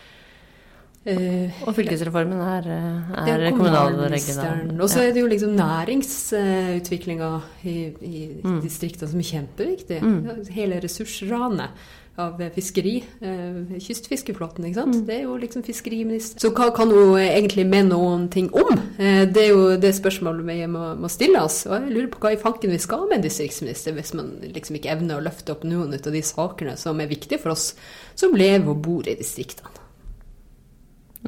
Uh, 1.09 1.61
og 1.65 1.75
fylkesreformen 1.77 2.41
er, 2.43 2.67
eh, 2.69 3.13
er, 3.23 3.45
er 3.49 3.55
kommunal 3.55 3.95
og 3.99 4.89
så 4.91 5.05
er 5.05 5.13
det 5.15 5.23
jo 5.23 5.29
liksom 5.29 5.55
næringsutviklinga 5.57 7.29
i, 7.63 7.77
i 8.05 8.19
mm. 8.43 8.59
distriktene 8.61 9.09
som 9.09 9.23
er 9.23 9.31
kjempeviktig. 9.31 10.03
Mm. 10.03 10.43
Hele 10.53 10.83
ressursranet. 10.83 11.87
av 12.19 12.41
fiskeri. 12.51 12.97
Eh, 13.23 13.77
kystfiskeflåten, 13.79 14.65
ikke 14.67 14.81
sant. 14.81 14.97
Det 15.07 15.13
er 15.15 15.21
jo 15.23 15.37
liksom 15.39 15.63
fiskeriminister. 15.63 16.41
Så 16.43 16.51
hva 16.51 16.67
kan 16.75 16.91
hun 16.91 17.15
egentlig 17.15 17.63
mene 17.63 17.93
noen 17.93 18.25
ting 18.27 18.49
om? 18.51 18.75
Det 18.97 19.39
er 19.45 19.53
jo 19.53 19.77
det 19.79 19.93
spørsmålet 19.95 20.43
vi 20.43 20.57
må, 20.67 20.97
må 20.99 21.07
stille 21.07 21.39
oss. 21.39 21.61
Og 21.69 21.77
jeg 21.77 21.93
lurer 21.93 22.11
på 22.11 22.19
hva 22.25 22.33
i 22.35 22.41
fanken 22.41 22.75
vi 22.75 22.81
skal 22.83 23.07
med 23.07 23.21
en 23.21 23.27
distriktsminister, 23.29 23.95
hvis 23.95 24.11
man 24.19 24.33
liksom 24.43 24.75
ikke 24.75 24.91
evner 24.97 25.15
å 25.21 25.23
løfte 25.29 25.55
opp 25.55 25.63
noen 25.63 25.95
av 25.95 26.11
de 26.11 26.25
sakene 26.27 26.75
som 26.81 26.99
er 26.99 27.07
viktige 27.07 27.39
for 27.39 27.55
oss 27.55 27.71
som 28.19 28.35
lever 28.35 28.67
og 28.67 28.83
bor 28.83 29.07
i 29.07 29.15
distriktene. 29.15 29.78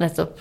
Nettopp. 0.00 0.40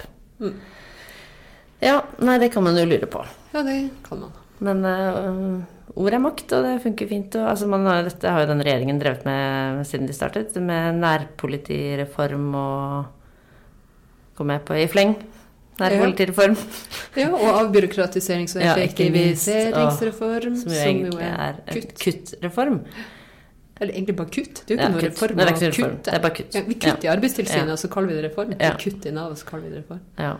Ja, 1.81 1.97
nei, 2.21 2.37
det 2.41 2.51
kan 2.53 2.63
man 2.63 2.77
jo 2.77 2.85
lure 2.85 3.07
på. 3.09 3.23
Ja, 3.55 3.63
det 3.65 3.77
kan 4.05 4.19
man. 4.21 4.31
Men 4.61 4.83
uh, 4.85 5.95
ord 5.97 6.13
er 6.13 6.21
makt, 6.21 6.51
og 6.53 6.63
det 6.67 6.75
funker 6.83 7.09
fint. 7.09 7.35
Og, 7.39 7.47
altså, 7.49 7.67
man 7.71 7.85
har, 7.89 8.03
dette 8.05 8.29
har 8.29 8.43
jo 8.45 8.51
den 8.53 8.61
regjeringen 8.63 8.99
drevet 9.01 9.25
med 9.25 9.81
siden 9.89 10.05
de 10.09 10.13
startet, 10.15 10.55
med 10.61 10.99
nærpolitireform 11.01 12.51
og 12.55 13.17
Kom 14.37 14.47
med 14.47 14.61
på 14.65 14.73
i 14.79 14.85
fleng. 14.89 15.11
Nærpolitireform. 15.81 16.53
Ja, 17.19 17.27
og 17.35 17.57
avbyråkratiserings- 17.65 18.55
og 18.55 18.61
Ja, 18.65 18.75
som 18.77 19.73
jo 19.73 19.73
og- 19.73 19.97
Som 20.61 20.71
jo 21.09 21.17
er 21.19 21.57
kutt. 21.67 21.91
kuttreform. 21.99 22.77
Eller 23.81 23.93
egentlig 23.97 24.15
bare 24.15 24.29
kutt. 24.29 24.61
Det 24.67 24.71
er 24.71 24.75
jo 24.75 24.81
Ja, 24.81 24.87
ikke 24.87 24.93
noe 24.93 25.01
kutt. 25.01 25.11
reform 25.11 25.35
Nei, 25.35 25.45
det 25.45 25.51
er 25.51 25.55
ikke 25.57 25.71
reform. 25.71 25.91
kutte. 25.97 26.03
Det 26.11 26.13
er 26.13 26.21
bare 26.21 26.35
kutt. 26.37 26.55
Ja, 26.55 26.61
vi 26.67 26.73
kutter 26.75 27.05
i 27.07 27.11
Arbeidstilsynet, 27.15 27.67
Ja. 27.67 27.71
og 27.73 27.79
så 27.81 27.87
kaller 27.89 28.07
vi 28.11 28.15
det 28.21 28.23
reform. 28.29 28.51
Ja. 28.59 28.71
Vi 28.77 28.83
kutter 28.91 29.09
i 29.09 29.13
Nav, 29.15 29.31
og 29.31 29.37
så 29.41 29.45
kaller 29.45 29.63
vi 29.69 29.75
det 29.75 29.83
reform. 29.83 30.01
Ja. 30.19 30.33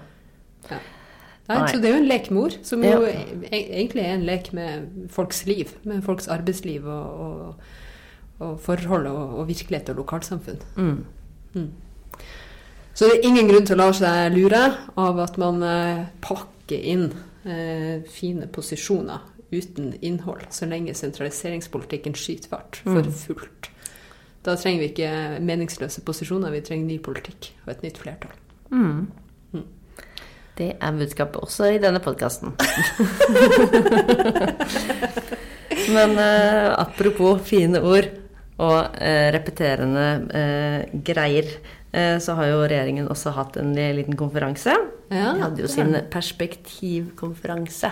Nei, 1.49 1.57
Nei. 1.57 1.67
Så 1.71 1.81
det 1.81 1.85
er 1.89 1.95
jo 1.97 2.01
en 2.03 2.07
lek 2.07 2.29
med 2.31 2.43
ord, 2.43 2.57
som 2.63 2.83
Ja. 2.83 2.91
jo 2.99 3.05
e- 3.05 3.47
egentlig 3.51 4.03
er 4.05 4.13
en 4.13 4.25
lek 4.25 4.53
med 4.53 4.87
folks 5.09 5.45
liv. 5.47 5.73
Med 5.83 6.03
folks 6.03 6.27
arbeidsliv 6.27 6.85
og, 6.85 7.19
og, 7.19 7.55
og 8.39 8.59
forhold 8.61 9.07
og, 9.07 9.39
og 9.39 9.47
virkelighet 9.47 9.89
og 9.89 9.95
lokalsamfunn. 10.05 10.61
Mm. 10.77 11.05
Så 12.93 13.05
det 13.07 13.19
er 13.19 13.27
ingen 13.27 13.47
grunn 13.49 13.65
til 13.65 13.75
å 13.79 13.85
la 13.85 13.91
seg 13.95 14.33
lure 14.35 14.61
av 14.97 15.19
at 15.23 15.37
man 15.41 15.63
eh, 15.63 16.05
pakker 16.21 16.77
inn 16.91 17.07
eh, 17.45 18.01
fine 18.11 18.47
posisjoner 18.51 19.19
uten 19.51 19.93
innhold, 20.01 20.45
så 20.49 20.65
lenge 20.69 20.93
sentraliseringspolitikken 20.97 22.13
skyter 22.15 22.49
fart 22.49 22.75
for 22.83 23.01
Mm. 23.01 23.11
fullt. 23.11 23.69
Da 24.43 24.55
trenger 24.55 24.79
vi 24.81 24.87
ikke 24.89 25.39
meningsløse 25.41 26.01
posisjoner, 26.01 26.51
vi 26.51 26.61
trenger 26.61 26.85
ny 26.87 26.97
politikk 26.99 27.51
og 27.65 27.69
et 27.75 27.83
nytt 27.83 27.97
flertall. 28.01 28.31
Mm. 28.71 29.07
Mm. 29.53 29.63
Det 30.57 30.71
er 30.81 30.91
budskapet 30.97 31.41
også 31.41 31.63
i 31.75 31.77
denne 31.83 31.99
podkasten. 31.99 32.53
Men 35.95 36.17
eh, 36.19 36.71
apropos 36.79 37.41
fine 37.47 37.79
ord 37.81 38.07
og 38.61 38.97
eh, 39.01 39.29
repeterende 39.33 40.05
eh, 40.37 40.99
greier, 41.07 41.47
eh, 41.91 42.17
så 42.21 42.35
har 42.37 42.45
jo 42.51 42.59
regjeringen 42.65 43.09
også 43.11 43.33
hatt 43.35 43.57
en 43.61 43.71
liten 43.75 44.17
konferanse. 44.19 44.75
Ja, 45.11 45.33
De 45.35 45.41
hadde 45.43 45.63
jo 45.63 45.67
sin 45.71 45.95
har 46.13 47.91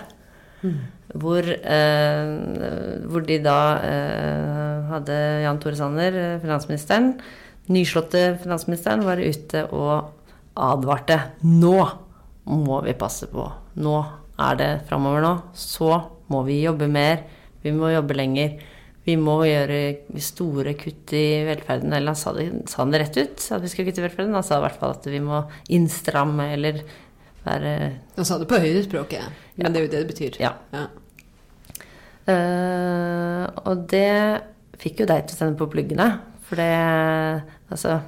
perspektivkonferanse. 0.60 0.96
Hvor, 1.10 1.42
eh, 1.42 3.06
hvor 3.10 3.26
de 3.26 3.40
da 3.42 3.60
eh, 3.82 4.90
hadde 4.92 5.18
Jan 5.44 5.60
Tore 5.60 5.76
Sanner, 5.76 6.14
eh, 6.14 6.40
finansministeren, 6.40 7.16
nyslåtte 7.70 8.38
finansministeren, 8.44 9.06
var 9.06 9.18
ute 9.18 9.66
og 9.74 10.12
advarte. 10.56 11.20
Nå 11.42 11.90
må 12.46 12.82
vi 12.86 12.94
passe 12.94 13.26
på. 13.32 13.48
Nå 13.82 13.98
er 14.40 14.56
det 14.60 14.72
framover 14.90 15.22
nå. 15.26 15.34
Så 15.54 15.90
må 16.30 16.44
vi 16.46 16.62
jobbe 16.62 16.88
mer. 16.88 17.24
Vi 17.64 17.72
må 17.72 17.90
jobbe 17.90 18.14
lenger. 18.14 18.60
Vi 19.06 19.16
må 19.18 19.40
gjøre 19.48 20.20
store 20.22 20.76
kutt 20.78 21.14
i 21.18 21.42
velferden. 21.48 21.94
Eller 21.94 22.14
han 22.14 22.20
sa 22.20 22.34
det, 22.38 22.52
sa 22.70 22.86
det 22.86 23.02
rett 23.02 23.18
ut, 23.18 23.52
at 23.56 23.64
vi 23.64 23.72
skal 23.72 23.88
kutte 23.88 24.04
i 24.04 24.06
velferden. 24.06 24.38
Han 24.38 24.46
sa 24.46 24.60
i 24.60 24.66
hvert 24.68 24.78
fall 24.78 24.94
at 24.94 25.10
vi 25.10 25.22
må 25.24 25.42
innstramme 25.74 26.52
eller 26.54 26.84
være 27.46 27.74
Han 28.18 28.28
sa 28.28 28.38
det 28.40 28.50
på 28.50 28.60
høydespråket, 28.60 29.44
men 29.60 29.74
det 29.74 29.82
er 29.82 29.86
jo 29.86 29.92
det 29.94 30.02
det 30.04 30.12
betyr. 30.14 30.40
Ja. 30.42 30.54
Ja. 30.76 30.88
Uh, 32.30 33.46
og 33.66 33.88
det 33.90 34.10
fikk 34.80 35.02
jo 35.02 35.10
deg 35.10 35.26
til 35.26 35.36
å 35.36 35.40
sende 35.40 35.60
på 35.60 35.70
pluggene. 35.72 36.12
For 36.50 36.60
det 36.60 36.70
Altså 37.70 38.00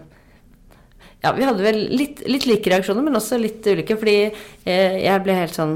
Ja, 1.21 1.31
vi 1.37 1.45
hadde 1.45 1.61
vel 1.61 1.83
litt, 1.93 2.23
litt 2.25 2.47
like 2.49 2.69
reaksjoner, 2.71 3.05
men 3.05 3.17
også 3.17 3.37
litt 3.37 3.65
ulike. 3.69 3.97
Fordi 3.99 4.15
eh, 4.25 4.95
jeg 5.03 5.21
ble 5.21 5.35
helt 5.37 5.53
sånn 5.57 5.75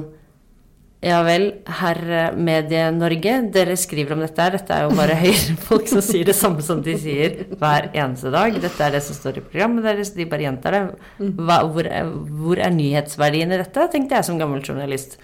Ja 1.06 1.20
vel, 1.22 1.44
herr 1.70 2.00
Medie-Norge, 2.34 3.36
dere 3.54 3.76
skriver 3.78 4.16
om 4.16 4.24
dette 4.24 4.42
her. 4.42 4.56
Dette 4.58 4.74
er 4.74 4.88
jo 4.88 4.96
bare 4.98 5.18
høyrefolk 5.24 5.92
som 5.92 6.02
sier 6.02 6.26
det 6.26 6.34
samme 6.38 6.66
som 6.66 6.82
de 6.86 6.96
sier 6.98 7.44
hver 7.60 7.92
eneste 7.92 8.32
dag. 8.34 8.58
Dette 8.64 8.88
er 8.88 8.96
det 8.96 9.04
som 9.06 9.18
står 9.18 9.38
i 9.38 9.46
programmet 9.46 9.86
deres, 9.86 10.16
de 10.18 10.26
bare 10.32 10.48
gjentar 10.48 10.74
det. 10.74 10.82
Hva, 11.22 11.60
hvor, 11.70 11.86
er, 11.86 12.10
hvor 12.10 12.58
er 12.58 12.74
nyhetsverdien 12.74 13.54
i 13.54 13.62
dette, 13.62 13.86
tenkte 13.94 14.18
jeg 14.18 14.30
som 14.32 14.42
gammel 14.42 14.66
journalist. 14.66 15.20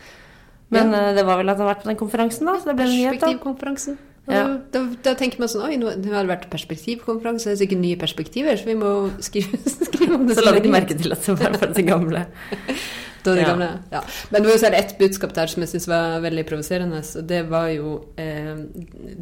Men 0.72 0.94
eh, 0.94 1.12
det 1.18 1.26
var 1.28 1.42
vel 1.42 1.50
at 1.50 1.58
han 1.58 1.66
har 1.66 1.74
vært 1.74 1.84
på 1.84 1.92
den 1.92 2.00
konferansen, 2.00 2.48
da. 2.48 2.60
Så 2.62 2.70
det 2.70 2.78
ble 2.78 2.86
en 2.86 2.94
nyhet, 2.94 3.18
da. 3.18 3.26
Perspektivkonferansen. 3.26 4.00
Ja. 4.30 4.44
Da, 4.70 4.84
da, 5.02 5.16
tenker 5.18 5.42
man 5.42 5.50
sånn 5.50 5.64
Oi, 5.66 5.80
nå, 5.82 5.96
nå 5.98 6.12
har 6.14 6.28
det 6.28 6.30
vært 6.30 6.52
perspektivkonferanse, 6.52 7.50
det 7.50 7.56
er 7.56 7.62
sikkert 7.64 7.82
nye 7.82 7.98
perspektiver, 8.00 8.54
så 8.54 8.70
vi 8.70 8.78
må 8.78 8.92
skrive, 9.26 9.58
skrive 9.90 10.20
om 10.20 10.28
det. 10.30 10.38
Så 10.38 10.46
la 10.46 10.54
er 10.54 10.62
ikke 10.62 10.76
merke 10.78 10.98
til 11.00 11.16
at 11.16 11.26
det 11.26 11.40
var 11.42 11.58
bare 11.58 11.74
det 11.74 11.88
gamle. 11.90 12.28
Det 13.24 13.36
Ja. 13.42 13.48
gamle, 13.52 13.70
ja. 13.92 14.02
Men 14.32 14.42
det 14.42 14.48
var 14.50 14.56
jo 14.58 14.62
særlig 14.66 14.80
ett 14.80 14.98
budskap 14.98 15.34
der 15.34 15.48
som 15.48 15.62
jeg 15.62 15.70
syns 15.70 15.88
var 15.88 16.20
veldig 16.22 16.46
provoserende. 16.50 17.02
og 17.18 17.28
Det 17.28 17.42
var 17.50 17.68
jo 17.70 18.06
eh, 18.18 18.56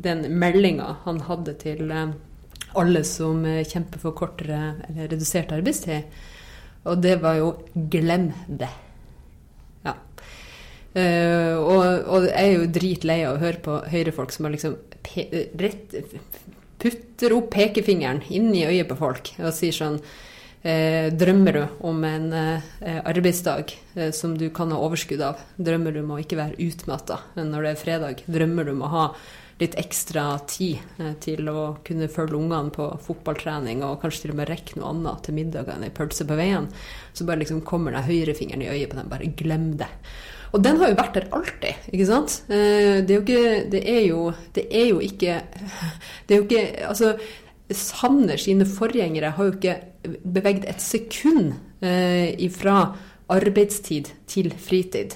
den 0.07 0.25
meldinga 0.39 0.95
han 1.05 1.19
hadde 1.27 1.53
til 1.59 1.91
eh, 1.91 2.11
alle 2.75 3.03
som 3.03 3.45
eh, 3.45 3.63
kjemper 3.65 3.99
for 3.99 4.11
kortere 4.11 4.75
eller 4.89 5.09
redusert 5.11 5.51
arbeidstid. 5.51 6.03
Og 6.85 7.01
det 7.01 7.17
var 7.21 7.35
jo 7.35 7.49
'glem 7.75 8.31
det'. 8.47 8.69
Ja. 9.85 9.93
Eh, 10.95 11.55
og, 11.57 11.83
og 12.07 12.23
jeg 12.29 12.33
er 12.39 12.53
jo 12.57 12.71
dritlei 12.71 13.19
av 13.27 13.35
å 13.35 13.43
høre 13.43 13.61
på 13.61 13.75
høyrefolk 13.91 14.31
som 14.31 14.45
har 14.45 14.51
liksom 14.55 14.77
pe 15.03 15.27
rett, 15.59 15.93
putter 16.79 17.33
opp 17.35 17.51
pekefingeren 17.51 18.23
inn 18.29 18.49
i 18.55 18.65
øyet 18.65 18.87
på 18.89 18.97
folk 18.97 19.33
og 19.39 19.53
sier 19.53 19.75
sånn 19.75 19.99
eh, 19.99 20.07
Drømmer 20.61 21.55
du 21.55 21.61
om 21.87 22.01
en 22.03 22.33
eh, 22.35 22.97
arbeidsdag 23.07 23.71
eh, 23.95 24.09
som 24.11 24.33
du 24.37 24.49
kan 24.51 24.73
ha 24.75 24.79
overskudd 24.83 25.21
av? 25.23 25.39
Drømmer 25.55 25.95
du 25.95 26.01
om 26.01 26.15
å 26.17 26.19
ikke 26.19 26.39
være 26.39 26.59
utmatta 26.65 27.21
når 27.39 27.63
det 27.63 27.71
er 27.71 27.79
fredag? 27.79 28.23
Drømmer 28.27 28.67
du 28.67 28.73
om 28.73 28.83
å 28.83 28.91
ha 28.91 29.05
litt 29.59 29.75
ekstra 29.79 30.25
tid 30.47 30.79
eh, 30.99 31.13
til 31.23 31.47
å 31.51 31.63
kunne 31.85 32.09
følge 32.11 32.37
ungene 32.39 32.73
på 32.75 32.87
fotballtrening 33.05 33.83
og 33.87 33.99
kanskje 34.03 34.25
til 34.25 34.33
og 34.33 34.39
med 34.39 34.51
rekke 34.51 34.79
noe 34.79 34.93
annet 34.93 35.25
til 35.25 35.37
middag 35.39 35.71
enn 35.73 35.85
ei 35.87 35.93
pølse 35.95 36.27
på 36.27 36.37
veien? 36.39 36.69
Så 37.13 37.27
bare 37.27 37.43
liksom 37.43 37.63
kommer 37.67 37.95
den 37.95 38.07
høyrefingeren 38.07 38.63
i 38.63 38.71
øyet 38.71 38.91
på 38.91 38.99
dem. 38.99 39.11
Bare 39.11 39.31
glem 39.39 39.71
det. 39.79 39.89
Og 40.55 40.63
den 40.65 40.79
har 40.81 40.89
jo 40.89 40.97
vært 40.97 41.19
der 41.19 41.27
alltid, 41.35 41.83
ikke 41.91 42.07
sant? 42.09 42.39
Eh, 42.49 43.03
Det 43.05 43.13
er 43.13 43.19
jo 43.19 43.25
ikke 43.25 43.69
Det 43.71 43.83
er 43.85 44.01
jo, 44.07 44.23
det 44.55 44.65
er 44.71 44.87
jo 44.89 44.99
ikke 45.05 45.35
Det 46.27 46.35
er 46.35 46.39
jo 46.39 46.47
ikke 46.47 46.65
Altså, 46.89 47.13
Sanner 47.69 48.39
sine 48.41 48.65
forgjengere 48.65 49.35
har 49.37 49.45
jo 49.45 49.53
ikke 49.53 49.75
beveget 50.03 50.67
et 50.69 50.83
sekund 50.83 51.53
eh, 51.83 52.35
ifra 52.39 52.95
arbeidstid 53.29 54.11
til 54.27 54.51
fritid. 54.57 55.15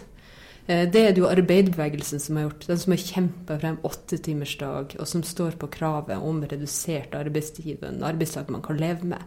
Eh, 0.67 0.85
Det 0.91 1.01
er 1.01 1.11
det 1.11 1.21
jo 1.21 1.29
arbeiderbevegelsen 1.29 2.19
som 2.19 2.35
har 2.35 2.49
gjort. 2.49 2.67
Den 2.67 2.77
som 2.77 2.91
har 2.91 2.97
kjempa 2.97 3.59
frem 3.59 3.77
åttetimersdag, 3.83 4.95
og 4.99 5.07
som 5.07 5.23
står 5.23 5.57
på 5.57 5.67
kravet 5.67 6.17
om 6.17 6.43
redusert 6.43 7.15
arbeidstid 7.15 7.83
og 7.83 7.89
en 7.89 8.03
arbeidsdag 8.03 8.49
man 8.49 8.61
kan 8.61 8.77
leve 8.77 9.03
med. 9.03 9.21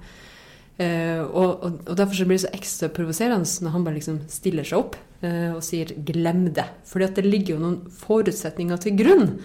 Eh, 0.79 1.23
og, 1.23 1.63
og, 1.65 1.81
og 1.89 1.97
derfor 1.97 2.25
blir 2.25 2.37
det 2.37 2.45
så 2.45 2.53
ekstra 2.53 2.89
provoserende 2.89 3.49
når 3.65 3.71
han 3.71 3.85
bare 3.85 3.97
liksom 3.97 4.21
stiller 4.29 4.65
seg 4.65 4.79
opp 4.79 4.97
og 5.27 5.63
sier 5.65 5.89
'glem 5.97 6.53
det'. 6.53 6.85
Fordi 6.85 7.07
det 7.17 7.25
ligger 7.25 7.55
jo 7.55 7.61
noen 7.61 7.91
forutsetninger 7.91 8.77
til 8.77 8.97
grunn 8.99 9.41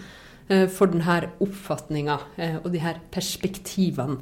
for 0.68 0.86
denne 0.86 1.32
oppfatninga 1.40 2.18
og 2.64 2.72
de 2.74 2.80
her 2.84 3.00
perspektivene 3.10 4.20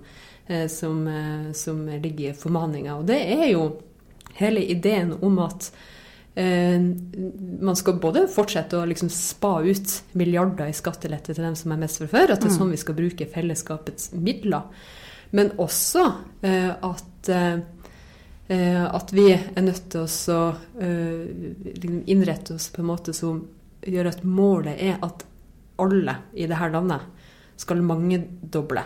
som, 0.68 1.08
eh, 1.08 1.51
som 1.53 1.86
ligger 1.88 2.29
i 2.32 2.34
formaninga. 2.38 2.98
Og 2.98 3.06
det 3.06 3.20
er 3.22 3.48
jo 3.51 3.70
hele 4.39 4.63
ideen 4.65 5.13
om 5.22 5.39
at 5.44 5.70
eh, 6.36 6.79
man 7.62 7.77
skal 7.77 8.00
både 8.01 8.27
fortsette 8.32 8.77
å 8.79 8.88
liksom 8.89 9.12
spa 9.13 9.60
ut 9.62 9.96
milliarder 10.18 10.72
i 10.72 10.77
skattelette 10.77 11.36
til 11.36 11.46
dem 11.46 11.58
som 11.60 11.74
er 11.74 11.82
mest 11.84 12.01
fra 12.01 12.10
før, 12.12 12.34
at 12.34 12.41
det 12.41 12.51
er 12.51 12.58
sånn 12.58 12.74
vi 12.74 12.82
skal 12.82 12.98
bruke 12.98 13.29
fellesskapets 13.29 14.13
midler. 14.18 14.70
Men 15.36 15.53
også 15.62 16.06
eh, 16.41 16.72
at, 16.74 17.29
eh, 17.29 17.60
eh, 18.50 18.84
at 18.86 19.13
vi 19.13 19.29
er 19.36 19.65
nødt 19.65 19.89
til 19.94 20.08
å 20.34 20.44
eh, 20.82 21.25
liksom 21.75 22.03
innrette 22.10 22.58
oss 22.58 22.72
på 22.74 22.82
en 22.82 22.89
måte 22.89 23.13
som 23.13 23.44
gjør 23.86 24.10
at 24.12 24.24
målet 24.25 24.82
er 24.82 24.98
at 25.06 25.25
alle 25.79 26.15
i 26.36 26.48
dette 26.50 26.72
landet 26.74 27.06
skal 27.60 27.84
mangedoble 27.84 28.84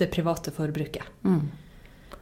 det 0.00 0.10
private 0.12 0.52
forbruket. 0.54 1.06
Mm. 1.24 1.42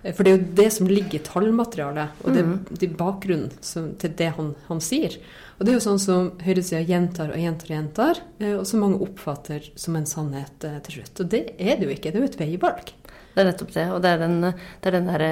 Eh, 0.03 0.15
For 0.15 0.25
det 0.25 0.31
er 0.31 0.39
jo 0.39 0.55
det 0.61 0.69
som 0.75 0.91
ligger 0.91 1.19
i 1.19 1.25
tallmaterialet, 1.27 2.23
og 2.25 2.37
det, 2.37 2.45
er 2.87 2.97
bakgrunnen 2.99 3.53
som, 3.65 3.93
til 4.01 4.15
det 4.19 4.33
han, 4.39 4.55
han 4.69 4.83
sier. 4.85 5.19
Og 5.59 5.67
det 5.67 5.73
er 5.73 5.79
jo 5.79 5.87
sånn 5.89 6.03
som 6.03 6.31
høyresida 6.45 6.85
gjentar 6.87 7.33
og 7.35 7.43
gjentar 7.43 7.71
og 7.71 7.77
gjentar, 7.77 8.23
eh, 8.39 8.55
og 8.61 8.65
som 8.69 8.85
mange 8.85 9.03
oppfatter 9.07 9.71
som 9.79 9.99
en 9.99 10.09
sannhet 10.09 10.69
eh, 10.69 10.81
til 10.87 11.01
slutt. 11.01 11.25
Og 11.25 11.35
det 11.35 11.45
er 11.59 11.79
det 11.79 11.89
jo 11.89 11.95
ikke, 11.95 12.15
det 12.15 12.21
er 12.21 12.27
jo 12.27 12.33
et 12.33 12.41
veivalg. 12.43 12.95
Det 13.35 13.45
er 13.45 13.51
nettopp 13.53 13.75
det. 13.75 13.87
Og 13.95 14.03
det 14.03 14.11
er 14.11 14.23
den, 14.25 14.41
det 14.49 14.91
er 14.91 14.97
den 14.97 15.11
der 15.13 15.25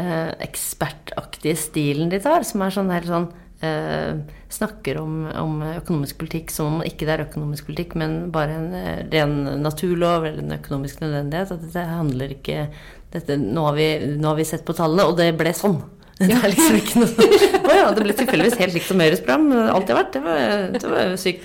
ekspertaktige 0.44 1.58
stilen 1.58 2.12
de 2.12 2.20
tar, 2.22 2.46
som 2.46 2.62
er 2.62 2.74
sånn 2.74 2.92
helt 2.94 3.10
sånn 3.10 3.30
eh, 3.64 4.18
Snakker 4.56 5.00
om, 5.00 5.24
om, 5.36 5.56
økonomisk 5.66 6.20
politikk 6.20 6.52
som 6.54 6.76
om 6.76 6.84
ikke 6.86 7.06
det 7.06 7.14
er 7.16 7.24
økonomisk 7.24 7.66
politikk, 7.66 7.96
men 7.98 8.30
bare 8.32 8.54
en 8.54 8.68
eh, 8.78 9.02
ren 9.12 9.34
naturlov 9.62 10.24
eller 10.28 10.44
en 10.44 10.56
økonomisk 10.58 11.02
nødvendighet. 11.02 11.52
At 11.52 11.64
dette 11.66 11.86
handler 11.90 12.36
ikke 12.36 12.68
dette, 13.12 13.36
nå, 13.40 13.66
har 13.68 13.76
vi, 13.76 13.88
nå 14.16 14.32
har 14.32 14.38
vi 14.38 14.46
sett 14.48 14.64
på 14.66 14.76
tallene, 14.76 15.08
og 15.10 15.18
det 15.18 15.32
ble 15.38 15.54
sånn. 15.56 15.80
Det 16.16 16.32
er 16.32 16.48
liksom 16.48 16.76
ikke 16.78 17.00
noe 17.02 17.24
Å 17.68 17.74
ja, 17.76 17.88
det 17.92 18.04
ble 18.06 18.14
tilfeldigvis 18.16 18.54
helt 18.56 18.72
likt 18.72 18.86
som 18.88 19.02
Høyres 19.02 19.20
program. 19.20 19.50
Alltid 19.52 19.92
har 19.92 19.98
vært. 19.98 20.14
Det 20.14 20.22
var, 20.24 20.38
det 20.72 20.92
var 20.94 21.10
sykt. 21.20 21.44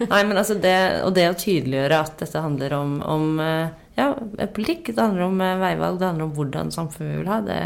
Nei, 0.00 0.20
men 0.28 0.36
altså 0.40 0.56
det, 0.60 0.76
Og 1.06 1.14
det 1.16 1.26
å 1.30 1.38
tydeliggjøre 1.38 2.00
at 2.04 2.20
dette 2.20 2.42
handler 2.44 2.74
om, 2.76 2.98
om 3.00 3.40
eh, 3.44 3.72
ja, 3.98 4.12
politikk, 4.54 4.92
det 4.94 5.02
handler 5.02 5.26
om 5.26 5.42
eh, 5.44 5.58
veivalg, 5.60 5.98
det 6.00 6.08
handler 6.08 6.28
om 6.28 6.34
hvordan 6.36 6.72
samfunnet 6.74 7.12
vi 7.12 7.18
vil 7.20 7.30
ha, 7.30 7.40
det, 7.44 7.60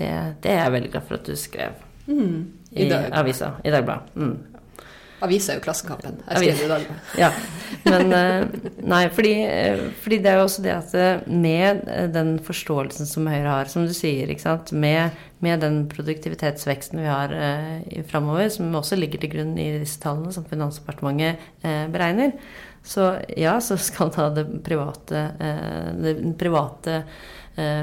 det, 0.00 0.12
det 0.44 0.54
er 0.54 0.62
jeg 0.62 0.74
veldig 0.76 0.92
glad 0.94 1.08
for 1.08 1.18
at 1.18 1.28
du 1.28 1.36
skrev 1.38 1.76
mm, 2.06 2.38
i, 2.78 2.88
i 2.88 3.02
avisa. 3.22 3.56
I 3.64 3.74
Dagbladet. 3.74 4.14
Mm. 4.16 4.58
Avisa 5.24 5.50
er 5.52 5.58
jo 5.58 5.64
Klassekampen. 5.64 6.20
Jeg 6.22 6.42
skrev 6.44 6.60
i 6.62 6.70
Dagbladet. 6.70 7.06
Ja. 7.22 7.30
Men 7.88 8.12
eh, 8.14 8.68
nei, 8.86 9.00
fordi, 9.14 9.32
eh, 9.48 9.80
fordi, 10.02 10.20
det 10.22 10.30
er 10.30 10.38
jo 10.38 10.44
også 10.46 10.62
det 10.62 10.74
at 10.74 10.94
eh, 10.98 11.24
med 11.26 11.82
den 12.14 12.36
forståelsen 12.44 13.08
som 13.08 13.26
Høyre 13.30 13.56
har, 13.56 13.70
som 13.70 13.86
du 13.88 13.94
sier, 13.96 14.30
med, 14.70 15.18
med, 15.44 15.60
den 15.64 15.80
produktivitetsveksten 15.90 17.02
vi 17.02 17.08
har 17.10 17.34
eh, 17.34 18.04
framover, 18.10 18.46
som 18.54 18.74
også 18.78 18.98
ligger 18.98 19.24
til 19.24 19.34
grunn 19.34 19.56
i 19.58 19.70
disse 19.80 19.98
tallene 20.02 20.34
som 20.34 20.46
Finansdepartementet 20.48 21.42
eh, 21.66 21.84
beregner, 21.90 22.36
så 22.86 23.16
ja, 23.36 23.56
så 23.60 23.76
skal 23.80 24.14
da 24.14 24.28
det 24.38 24.46
private, 24.64 25.24
eh, 25.42 25.90
den 25.98 26.38
private 26.38 27.02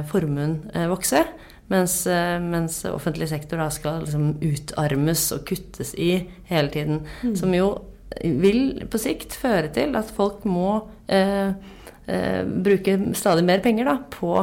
formuen 0.07 0.61
vokse. 0.87 1.25
Mens, 1.71 1.95
eh, 2.07 2.37
mens, 2.41 2.83
offentlig 2.85 3.29
sektor 3.31 3.57
da 3.61 3.69
skal 3.73 4.03
liksom 4.03 4.35
utarmes 4.43 5.23
og 5.33 5.45
kuttes 5.49 5.95
i 5.97 6.11
hele 6.51 6.69
tiden. 6.73 7.01
Mm. 7.23 7.33
Som 7.39 7.55
jo 7.57 7.69
vil 8.21 8.85
på 8.91 9.01
sikt 9.01 9.33
føre 9.39 9.71
til 9.73 9.97
at 9.97 10.11
folk 10.13 10.45
må 10.47 10.77
eh, 11.11 11.55
eh, 12.05 12.43
bruke 12.45 12.99
stadig 13.17 13.47
mer 13.47 13.63
penger 13.65 13.89
da, 13.89 13.97
på, 14.13 14.37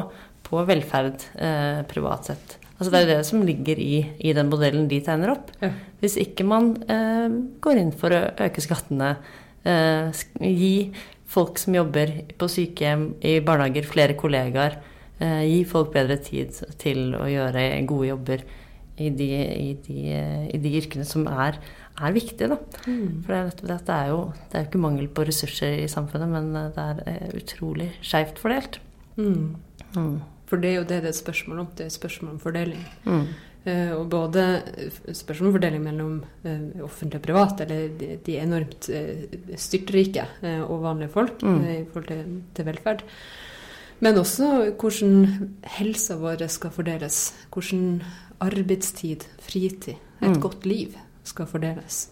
på 0.49 0.67
velferd 0.69 1.29
eh, 1.39 1.81
privat 1.89 2.33
sett. 2.33 2.59
Altså 2.83 2.91
Det 2.91 3.01
er 3.05 3.11
det 3.13 3.23
som 3.29 3.45
ligger 3.47 3.79
i, 3.79 4.03
i 4.19 4.35
den 4.35 4.51
modellen 4.51 4.89
de 4.91 4.99
tegner 5.07 5.37
opp. 5.37 5.53
Ja. 5.63 5.71
Hvis 6.03 6.19
ikke 6.19 6.47
man 6.49 6.75
eh, 6.91 7.31
går 7.63 7.79
inn 7.79 7.93
for 7.95 8.11
å 8.11 8.25
øke 8.43 8.65
skattene, 8.65 9.15
eh, 9.63 10.25
gi 10.43 10.91
folk 11.33 11.61
som 11.63 11.77
jobber 11.79 12.11
på 12.37 12.49
sykehjem, 12.51 13.13
i 13.23 13.39
barnehager, 13.45 13.87
flere 13.89 14.19
kollegaer, 14.19 14.81
gi 15.23 15.63
folk 15.69 15.93
bedre 15.95 16.17
tid 16.19 16.57
til 16.83 17.13
å 17.15 17.29
gjøre 17.31 17.63
gode 17.87 18.09
jobber 18.09 18.43
i 19.01 19.11
de, 19.11 19.29
i 19.33 19.71
de, 19.87 20.01
i 20.53 20.59
de 20.61 20.73
yrkene 20.81 21.07
som 21.09 21.27
er, 21.31 21.59
er 21.97 22.17
viktige. 22.17 22.51
Da. 22.53 22.59
Mm. 22.87 23.23
For 23.25 23.53
det 23.63 23.79
det 23.87 23.95
er 23.97 24.11
jo 24.13 24.21
det 24.51 24.59
er 24.59 24.67
ikke 24.69 24.83
mangel 24.83 25.09
på 25.13 25.27
ressurser 25.29 25.79
i 25.81 25.89
samfunnet, 25.91 26.33
men 26.33 26.53
det 26.77 26.89
er 26.89 27.05
eh, 27.09 27.31
utrolig 27.39 27.93
skeivt 28.05 28.43
fordelt. 28.43 28.79
Mm. 29.17 29.55
Mm. 29.97 30.19
For 30.49 30.61
det 30.61 30.73
er 30.73 30.79
jo 30.81 30.91
det 30.91 31.01
det 31.07 31.15
er 31.15 31.23
spørsmål 31.23 31.65
om. 31.65 31.73
Det 31.79 31.89
er 31.89 31.97
spørsmål 31.97 32.37
om 32.37 32.43
fordeling. 32.43 32.85
Uh, 33.63 33.93
og 33.95 34.09
både 34.11 34.43
spørsmål 35.15 35.53
om 35.53 35.55
fordeling 35.55 35.83
mellom 35.85 36.15
uh, 36.43 36.83
offentlig 36.83 37.21
og 37.21 37.27
privat, 37.29 37.61
eller 37.63 37.93
de, 38.01 38.17
de 38.27 38.35
enormt 38.43 38.89
uh, 38.91 39.37
styrtrike 39.55 40.25
og 40.67 40.83
vanlige 40.83 41.13
folk 41.15 41.45
mm. 41.47 41.61
i 41.71 41.77
forhold 41.93 42.09
til, 42.11 42.35
til 42.57 42.67
velferd. 42.67 43.05
Men 44.03 44.19
også 44.19 44.73
hvordan 44.81 45.51
helsa 45.77 46.17
vår 46.19 46.43
skal 46.51 46.75
fordeles. 46.75 47.21
Hvordan 47.55 48.01
arbeidstid, 48.43 49.29
fritid, 49.39 50.01
et 50.23 50.35
mm. 50.35 50.41
godt 50.43 50.67
liv 50.67 50.97
skal 51.27 51.47
fordeles. 51.47 52.09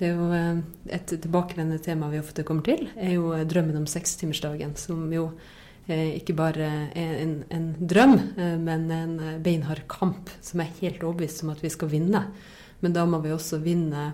Det 0.00 0.08
er 0.08 0.16
jo 0.16 0.30
eh, 0.32 0.62
Et 0.96 1.12
tilbakevendende 1.12 1.82
tema 1.84 2.08
vi 2.08 2.18
ofte 2.18 2.42
kommer 2.42 2.64
til, 2.64 2.88
er 2.96 3.14
jo 3.14 3.34
drømmen 3.44 3.76
om 3.82 3.86
sekstimersdagen, 3.86 4.74
som 4.76 5.04
jo 5.12 5.28
eh, 5.86 6.16
ikke 6.16 6.34
bare 6.34 6.70
er 6.96 7.20
en, 7.22 7.36
en, 7.50 7.68
drøm, 7.78 8.16
eh, 8.36 8.56
men 8.58 8.90
en 8.90 9.14
beinhard 9.44 9.84
kamp 9.88 10.32
som 10.40 10.60
er 10.60 10.72
helt 10.80 11.04
overbevist 11.04 11.44
om 11.44 11.52
at 11.52 11.62
vi 11.62 11.70
skal 11.70 11.92
vinne. 11.92 12.24
Men 12.80 12.96
da 12.96 13.04
må 13.06 13.20
vi 13.22 13.32
også 13.32 13.60
vinne 13.62 14.08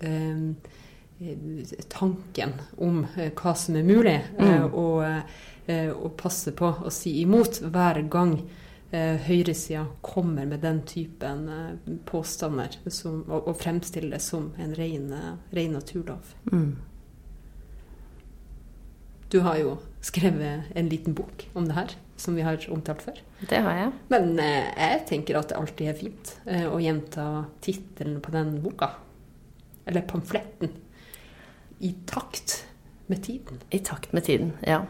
eh, 0.00 0.42
tanken 1.90 2.52
om 2.78 3.04
hva 3.14 3.54
som 3.58 3.76
er 3.76 3.86
mulig, 3.86 4.18
mm. 4.38 4.72
og 4.72 5.04
eh, 5.04 5.38
å 5.68 6.08
passe 6.16 6.54
på 6.56 6.70
å 6.84 6.90
si 6.94 7.18
imot 7.20 7.60
hver 7.68 8.00
gang 8.08 8.38
eh, 8.90 9.16
høyresida 9.28 9.86
kommer 10.00 10.46
med 10.48 10.62
den 10.64 10.82
typen 10.88 11.48
eh, 11.52 11.94
påstander 12.08 12.78
som, 12.86 13.22
og, 13.28 13.48
og, 13.48 13.56
fremstiller 13.60 14.16
det 14.16 14.22
som 14.24 14.52
en 14.58 14.74
ren, 14.78 15.10
ren 15.52 15.76
naturlov. 15.76 16.34
Mm. 16.52 16.76
Du 19.28 19.40
har 19.44 19.58
jo 19.60 19.76
skrevet 20.00 20.70
en 20.74 20.88
liten 20.88 21.14
bok 21.14 21.48
om 21.52 21.66
det 21.68 21.76
her, 21.76 21.92
som 22.16 22.36
vi 22.38 22.46
har 22.46 22.62
omtalt 22.72 23.02
før. 23.04 23.18
Det 23.50 23.60
har 23.60 23.76
jeg. 23.76 23.90
Men 24.08 24.30
eh, 24.40 24.70
jeg 24.72 25.04
tenker 25.10 25.40
at 25.40 25.52
det 25.52 25.58
alltid 25.58 25.90
er 25.90 25.98
fint 25.98 26.32
eh, 26.48 26.64
å 26.64 26.80
gjenta 26.80 27.26
tittelen 27.64 28.22
på 28.24 28.32
den 28.34 28.56
boka. 28.64 28.94
Eller 29.88 30.06
pamfletten. 30.08 30.72
I 31.84 31.92
takt 32.08 32.62
med 33.08 33.22
tiden. 33.24 33.60
I 33.70 33.78
takt 33.84 34.12
med 34.16 34.24
tiden, 34.24 34.52
ja. 34.64 34.82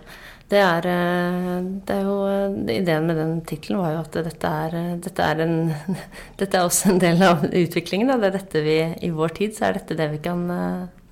Det 0.49 0.61
er, 0.65 0.87
eh, 0.89 1.57
det 1.85 1.93
er 1.93 2.07
jo 2.07 2.15
eh, 2.25 2.79
Ideen 2.79 3.09
med 3.11 3.19
den 3.21 3.35
tittelen 3.45 3.83
var 3.83 3.93
jo 3.93 4.01
at 4.01 4.15
dette 4.25 4.53
er, 4.65 4.77
eh, 4.79 4.95
dette 5.05 5.25
er, 5.25 5.43
en, 5.45 5.57
dette 6.41 6.57
er 6.57 6.65
også 6.65 6.95
en 6.95 7.01
del 7.03 7.21
av 7.25 7.45
utviklingen. 7.45 8.09
Da. 8.09 8.17
Det 8.23 8.31
er 8.31 8.37
dette 8.39 8.63
vi, 8.65 8.79
I 9.05 9.11
vår 9.13 9.35
tid 9.37 9.57
så 9.57 9.67
er 9.69 9.77
dette 9.77 9.97
det 9.99 10.07
vi 10.15 10.21
kan, 10.25 10.47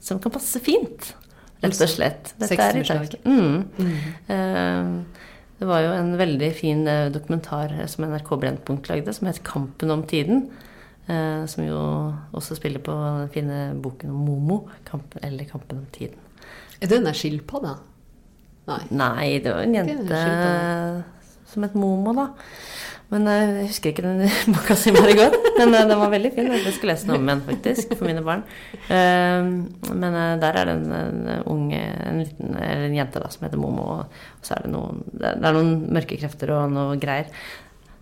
som 0.01 0.23
kan 0.25 0.33
passe 0.33 0.63
fint, 0.65 1.11
rett 1.61 1.83
og 1.85 1.93
slett. 1.93 2.33
Dette 2.41 2.57
er 2.65 2.81
i 2.81 2.85
dag. 2.89 3.17
Mm. 3.27 3.59
Mm. 3.77 4.95
Det 5.57 5.69
var 5.69 5.83
jo 5.85 5.93
en 5.97 6.17
veldig 6.21 6.49
fin 6.57 6.83
dokumentar 7.13 7.75
som 7.93 8.07
NRK 8.09 8.31
Brennpunkt 8.41 8.89
lagde, 8.93 9.13
som 9.17 9.29
het 9.29 9.43
'Kampen 9.45 9.93
om 9.93 10.05
tiden'. 10.05 10.49
Som 11.49 11.65
jo 11.65 11.81
også 12.33 12.57
spiller 12.57 12.81
på 12.81 12.93
den 12.93 13.29
fine 13.33 13.59
boken 13.83 14.11
om 14.11 14.25
Momo, 14.29 14.69
eller 15.23 15.45
'Kampen 15.45 15.79
om 15.79 15.87
tiden'. 15.93 16.21
Den 16.81 17.07
er 17.07 17.13
skilpadda? 17.13 17.77
Nei. 18.67 18.81
Nei, 18.91 19.29
det 19.45 19.53
var 19.55 19.63
en 19.63 19.77
jente 19.79 20.23
som 21.57 21.65
het 21.65 21.77
Momo, 21.79 22.13
da. 22.17 22.31
Men 23.13 23.29
eh, 23.31 23.43
jeg 23.61 23.69
husker 23.71 23.93
ikke 23.93 24.03
den 24.03 24.25
boka 24.55 24.75
si 24.79 24.93
veldig 24.95 25.15
godt. 25.19 25.37
Men 25.61 25.75
uh, 25.77 25.83
den 25.87 26.01
var 26.01 26.11
veldig 26.11 26.33
fin. 26.35 26.49
Jeg 26.57 26.75
skal 26.75 26.91
lese 26.91 27.07
den 27.07 27.21
om 27.21 27.29
igjen, 27.29 27.45
faktisk, 27.47 27.93
for 27.95 28.09
mine 28.09 28.25
barn. 28.27 28.43
Uh, 28.89 29.93
men 29.93 30.17
uh, 30.17 30.33
der 30.43 30.59
er 30.59 30.67
det 30.67 30.75
en, 30.81 30.97
en 31.03 31.45
ung 31.53 31.69
en 31.77 32.19
liten, 32.25 32.57
eller 32.57 32.89
en 32.89 32.97
jente 32.99 33.23
da, 33.23 33.31
som 33.31 33.47
heter 33.47 33.63
Momo. 33.63 33.87
Og 34.01 34.43
så 34.47 34.57
er 34.57 34.67
det 34.67 34.73
noen 34.75 35.05
Det 35.13 35.31
er 35.37 35.55
noen 35.55 35.79
mørke 35.95 36.19
krefter 36.19 36.57
og 36.57 36.75
noe 36.75 36.99
greier. 37.03 37.31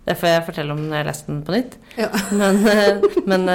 Det 0.05 0.13
får 0.21 0.29
jeg 0.29 0.41
fortelle 0.45 0.73
om 0.73 0.81
når 0.85 0.99
jeg 0.99 1.05
leser 1.07 1.29
den 1.31 1.37
på 1.45 1.53
nytt. 1.55 1.77
Ja. 1.97 2.09
Men, 2.39 2.59
men, 3.25 3.47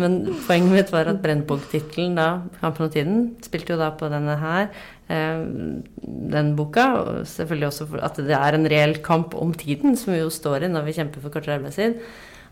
men, 0.00 0.14
poenget 0.46 0.72
mitt 0.72 0.92
var 0.94 1.10
at 1.10 1.18
Brennpunkt-tittelen, 1.20 2.14
da, 2.16 2.28
'Kampen 2.62 2.86
om 2.86 2.92
tiden', 2.94 3.18
spilte 3.44 3.74
jo 3.74 3.80
da 3.80 3.90
på 3.92 4.08
denne 4.08 4.38
her. 4.40 4.70
Eh, 5.08 5.38
den 6.34 6.56
boka. 6.56 6.86
Og 7.00 7.26
selvfølgelig 7.28 7.68
også 7.70 7.84
at 8.04 8.16
det 8.20 8.36
er 8.36 8.52
en 8.54 8.70
reell 8.70 8.96
kamp 9.04 9.34
om 9.34 9.54
tiden, 9.56 9.96
som 9.96 10.12
vi 10.14 10.20
jo 10.20 10.30
står 10.32 10.62
i 10.66 10.72
når 10.72 10.82
vi 10.88 10.96
kjemper 11.00 11.20
for 11.24 11.30
kortere 11.34 11.56
arbeidstid. 11.60 11.92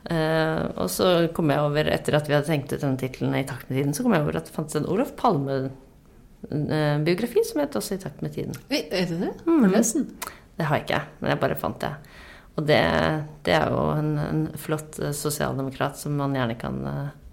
Uh, 0.07 0.63
og 0.79 0.89
så 0.93 1.07
kom 1.35 1.51
jeg 1.51 1.65
over, 1.67 1.85
etter 1.91 2.15
at 2.15 2.29
vi 2.29 2.35
hadde 2.37 2.47
tenkt 2.47 2.71
ut 2.71 2.79
denne 2.79 3.01
tittelen 3.01 3.35
i 3.35 3.49
takt 3.49 3.67
med 3.67 3.77
tiden, 3.81 3.95
så 3.97 4.03
kom 4.05 4.15
jeg 4.15 4.23
over 4.23 4.37
at 4.39 4.47
det 4.47 4.55
fantes 4.55 4.79
en 4.79 4.91
Olof 4.93 5.11
Palme-biografi 5.19 7.41
som 7.49 7.61
het 7.65 7.79
også 7.81 7.93
I 7.97 8.03
takt 8.05 8.21
med 8.23 8.31
tiden. 8.37 8.55
Er 8.71 9.05
det 9.11 9.19
det? 9.19 9.35
Mm. 9.49 9.67
Lest 9.73 9.95
den? 9.99 10.07
Det 10.55 10.65
har 10.69 10.75
jeg 10.79 10.87
ikke, 10.87 11.03
men 11.19 11.31
jeg 11.33 11.43
bare 11.43 11.59
fant 11.59 11.83
det. 11.83 11.95
Og 12.55 12.63
det, 12.71 12.85
det 13.49 13.55
er 13.57 13.67
jo 13.75 13.81
en, 13.97 14.13
en 14.23 14.47
flott 14.63 14.93
sosialdemokrat 14.95 15.99
som 15.99 16.15
man 16.23 16.39
gjerne 16.39 16.57
kan 16.61 16.77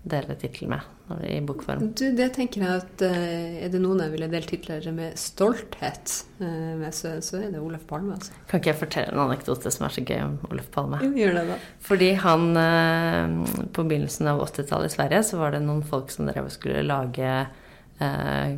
dele 0.04 0.36
tittel 0.36 0.68
med 0.68 1.24
i 1.28 1.38
bokform. 1.44 1.86
Du, 1.96 2.04
det 2.16 2.30
tenker 2.36 2.63
jeg 2.63 2.82
at 2.82 3.04
uh, 3.06 3.63
Er 3.63 3.72
det 3.72 3.80
noen 3.84 4.02
jeg 4.04 4.13
ville 4.16 4.28
delt 4.32 4.50
titler 4.52 4.86
med 4.96 5.16
stolthet 5.20 6.13
uh, 6.42 6.74
med, 6.80 6.89
så, 6.96 7.16
så, 7.24 7.39
er 7.39 7.54
det 7.54 7.62
Olaf 7.63 7.86
Palme. 7.88 8.18
Altså. 8.18 8.36
Kan 8.50 8.60
ikke 8.60 8.74
jeg 8.74 8.80
fortelle 8.82 9.16
en 9.16 9.24
anekdote 9.24 9.72
som 9.72 9.88
er 9.88 9.96
så 9.96 10.04
gøy 10.04 10.20
om 10.26 10.38
Olaf 10.50 10.68
Palme? 10.74 11.00
Jo, 11.06 11.13
gjør 11.24 11.39
det 11.39 11.46
da. 11.54 11.58
Fordi 11.88 12.12
han 12.26 12.46
uh, 12.60 13.58
På 13.76 13.88
begynnelsen 13.88 14.32
av 14.34 14.44
80-tallet 14.50 14.92
i 14.92 14.96
Sverige 14.98 15.24
så 15.32 15.39
var 15.39 15.56
det 15.56 15.63
noen 15.63 15.84
folk 15.88 16.12
som 16.13 16.28
drev 16.30 16.50
og 16.50 16.56
skulle 16.56 16.86
lage 16.88 17.44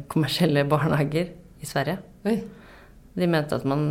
kommersielle 0.10 0.64
barnehager 0.66 1.28
i 1.62 1.68
Sverige. 1.70 2.00
Oi. 2.26 2.40
De 3.20 3.28
mente 3.30 3.54
at 3.54 3.66
man 3.68 3.84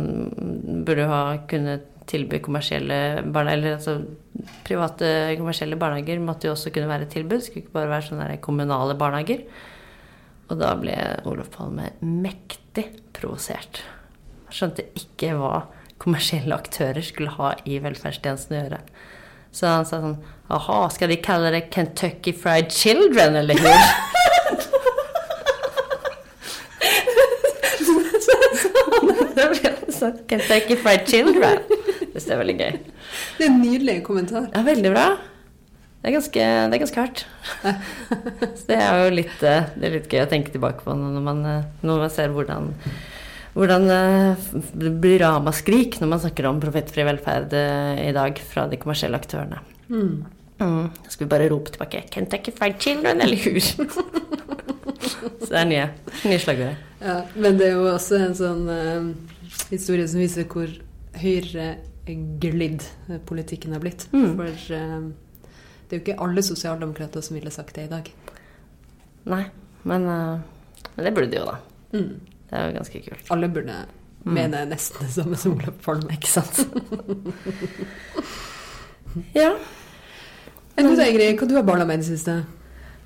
burde 0.83 1.05
ha 1.07 1.19
kunnet 1.47 1.85
tilby 2.09 2.39
kommersielle 2.43 2.99
barnehager, 3.23 3.57
eller 3.57 3.77
altså 3.77 4.55
private 4.67 5.09
kommersielle 5.39 5.77
barnehager 5.79 6.21
måtte 6.23 6.49
jo 6.49 6.55
også 6.55 6.71
kunne 6.73 6.89
være 6.89 7.07
et 7.07 7.15
tilbud. 7.15 7.41
Skulle 7.41 7.65
ikke 7.65 7.77
bare 7.77 7.91
være 7.91 8.07
sånne 8.09 8.29
kommunale 8.45 8.97
barnehager. 8.99 9.45
Og 10.49 10.59
da 10.61 10.73
ble 10.77 10.95
Olof 11.25 11.49
Palme 11.55 11.89
mektig 12.05 12.87
provosert. 13.17 13.81
Skjønte 14.53 14.85
ikke 14.97 15.33
hva 15.39 15.65
kommersielle 16.01 16.55
aktører 16.55 17.01
skulle 17.05 17.33
ha 17.37 17.53
i 17.65 17.79
velferdstjenesten 17.81 18.55
å 18.55 18.59
gjøre. 18.59 18.81
Så 19.55 19.71
han 19.71 19.87
sa 19.87 20.01
sånn 20.03 20.17
Aha, 20.53 20.81
skal 20.93 21.09
de 21.09 21.17
kalle 21.25 21.49
det 21.55 21.69
Kentucky 21.73 22.35
Fried 22.37 22.69
Children, 22.75 23.39
eller 23.39 23.57
noe? 23.65 23.81
Sånn 29.95 30.19
Kentucky 30.29 30.75
Fried 30.77 31.07
Children. 31.09 31.63
Det 32.15 32.31
er 32.31 32.39
veldig 32.39 32.55
gøy. 32.55 32.75
Det 33.37 33.43
er 33.43 33.49
en 33.49 33.57
nydelig 33.59 33.95
kommentar. 34.05 34.45
Ja, 34.53 34.61
veldig 34.63 34.91
bra. 34.93 35.07
Det 36.05 36.11
er 36.11 36.13
ganske, 36.19 36.45
det 36.69 36.77
er 36.77 36.81
ganske 36.83 37.01
hardt. 37.01 37.21
Så 38.59 38.67
det 38.69 38.77
er 38.77 38.99
jo 39.01 39.13
litt, 39.17 39.39
eh, 39.41 39.67
det 39.73 39.87
er 39.87 39.95
litt 39.97 40.11
gøy 40.13 40.21
å 40.21 40.29
tenke 40.31 40.53
tilbake 40.53 40.85
på 40.85 40.93
når 40.95 41.23
man, 41.25 41.39
eh, 41.49 41.65
når 41.81 42.03
man 42.03 42.13
ser 42.13 42.31
hvordan, 42.31 42.69
hvordan 43.55 43.87
eh, 43.89 44.45
det 44.85 44.91
blir 45.01 45.23
ramaskrik 45.25 45.97
når 45.99 46.11
man 46.13 46.21
snakker 46.23 46.47
om 46.47 46.61
profittfri 46.61 47.07
velferd 47.09 47.57
i 47.57 48.13
dag 48.15 48.37
fra 48.53 48.67
de 48.69 48.77
kommersielle 48.79 49.17
aktørene. 49.17 49.63
Mm. 49.89 50.13
Mm. 50.61 50.85
Skal 51.09 51.25
vi 51.25 51.31
bare 51.33 51.49
rope 51.49 51.73
tilbake 51.73 52.05
'Kentucky 52.13 52.53
Fried 52.53 52.77
Children' 52.79 53.25
eller 53.25 53.35
hur? 53.35 53.59
Så 55.41 55.49
det 55.49 55.59
er 55.59 55.67
nye, 55.73 55.89
nye 56.23 56.39
slagordet. 56.39 56.77
Ja, 57.01 57.17
men 57.33 57.57
det 57.57 57.71
er 57.71 57.75
jo 57.75 57.89
også 57.91 58.21
en 58.21 58.37
sånn 58.37 58.63
uh, 58.69 59.09
historie 59.73 60.07
som 60.07 60.21
viser 60.21 60.45
hvor 60.49 60.69
høyreglidd 62.05 62.83
politikken 63.25 63.73
har 63.73 63.81
blitt. 63.81 64.07
Mm. 64.13 64.35
For 64.37 64.75
eh, 64.75 65.11
det 65.85 65.95
er 65.95 65.99
jo 65.99 66.03
ikke 66.03 66.21
alle 66.21 66.43
sosialdemokrater 66.45 67.21
som 67.21 67.35
ville 67.35 67.51
sagt 67.51 67.75
det 67.75 67.87
i 67.87 67.91
dag. 67.91 68.09
Nei, 69.25 69.43
men, 69.83 70.05
uh, 70.05 70.39
det 70.97 71.13
burde 71.13 71.31
de 71.31 71.39
jo, 71.39 71.45
da. 71.45 71.57
Mm. 71.93 72.19
Det 72.49 72.57
er 72.57 72.67
jo 72.67 72.75
ganske 72.77 73.01
kult. 73.07 73.31
Alle 73.33 73.49
burde 73.49 73.77
mene 74.25 74.63
nesten 74.69 75.05
det 75.05 75.13
samme 75.13 75.37
som 75.37 75.53
Olof 75.57 75.77
Palme. 75.85 76.13
Ikke 76.13 76.29
sant? 76.29 76.61
ja. 79.41 79.51
Enn 80.75 80.89
du, 80.89 81.01
Ingrid, 81.01 81.37
hva 81.39 81.49
du 81.49 81.55
har 81.57 81.65
barna 81.65 81.85
med 81.85 82.01
i 82.01 82.03
det 82.03 82.09
siste? 82.09 82.39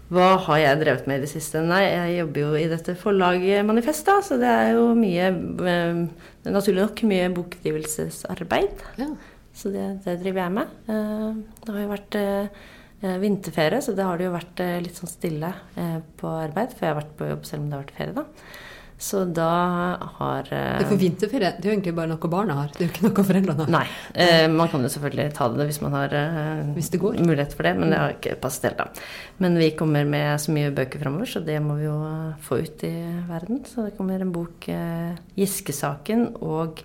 Hva 0.09 0.29
har 0.47 0.57
jeg 0.57 0.79
drevet 0.81 1.05
med 1.09 1.19
i 1.19 1.23
det 1.25 1.29
siste? 1.29 1.61
Nei, 1.61 1.83
jeg 1.85 2.15
jobber 2.23 2.41
jo 2.41 2.53
i 2.57 2.63
dette 2.71 2.95
forlaget 2.97 3.65
Manifest, 3.67 4.07
da, 4.07 4.15
så 4.25 4.39
det 4.41 4.49
er 4.49 4.71
jo 4.73 4.87
mye 4.97 5.27
eh, 5.69 5.99
Naturlig 6.49 6.81
nok 6.81 7.03
mye 7.11 7.27
bokutgivelsesarbeid. 7.35 8.81
Ja. 8.97 9.09
Så 9.59 9.69
det, 9.73 9.85
det 10.05 10.17
driver 10.23 10.45
jeg 10.47 10.55
med. 10.55 10.73
Eh, 10.89 11.27
Det 11.61 11.75
har 11.75 11.83
jo 11.83 11.91
vært 11.93 12.17
eh, 12.17 12.65
vinterferie, 13.21 13.83
så 13.85 13.93
det 13.95 14.07
har 14.07 14.17
det 14.19 14.25
jo 14.27 14.33
vært 14.33 14.63
litt 14.83 14.97
sånn 14.97 15.07
stille 15.11 15.53
på 16.19 16.31
arbeid. 16.41 16.73
For 16.75 16.83
jeg 16.87 16.91
har 16.93 16.97
vært 17.03 17.13
på 17.19 17.29
jobb 17.29 17.45
selv 17.47 17.61
om 17.63 17.69
det 17.69 17.77
har 17.77 17.85
vært 17.85 17.95
ferie, 17.99 18.15
da. 18.17 18.25
Så 18.99 19.21
da 19.31 19.47
har 20.19 20.49
eh, 20.51 20.81
for 20.83 20.99
vinterferie 20.99 21.53
det 21.55 21.63
er 21.63 21.69
jo 21.69 21.75
egentlig 21.77 21.93
bare 21.95 22.11
noe 22.11 22.31
barna 22.31 22.57
har. 22.57 22.71
Det 22.73 22.81
er 22.83 22.89
jo 22.89 22.91
ikke 22.91 23.05
noe 23.05 23.25
foreldrene 23.29 23.63
har. 23.63 23.71
Nei. 23.71 23.83
Eh, 24.11 24.47
man 24.51 24.71
kan 24.71 24.83
jo 24.83 24.91
selvfølgelig 24.91 25.31
ta 25.37 25.47
det 25.53 25.67
hvis 25.69 25.79
man 25.85 25.95
har 25.95 26.15
eh, 26.19 26.63
Hvis 26.75 26.91
mulighet 26.99 27.55
for 27.55 27.63
det, 27.63 27.73
men 27.79 27.93
det 27.93 28.01
har 28.01 28.15
ikke 28.17 28.35
passet 28.43 28.67
helt, 28.67 28.81
da. 28.81 29.05
Men 29.39 29.55
vi 29.61 29.69
kommer 29.79 30.03
med 30.03 30.33
så 30.43 30.51
mye 30.51 30.73
bøker 30.75 30.99
framover, 30.99 31.31
så 31.31 31.39
det 31.39 31.61
må 31.63 31.79
vi 31.79 31.87
jo 31.87 31.95
eh, 32.09 32.33
få 32.43 32.59
ut 32.59 32.83
i 32.83 32.93
verden. 33.29 33.63
Så 33.71 33.87
det 33.87 33.95
kommer 33.95 34.19
en 34.19 34.35
bok, 34.35 34.67
Giskesaken, 34.67 35.23
'Giske-saken', 35.39 36.27
og 36.43 36.83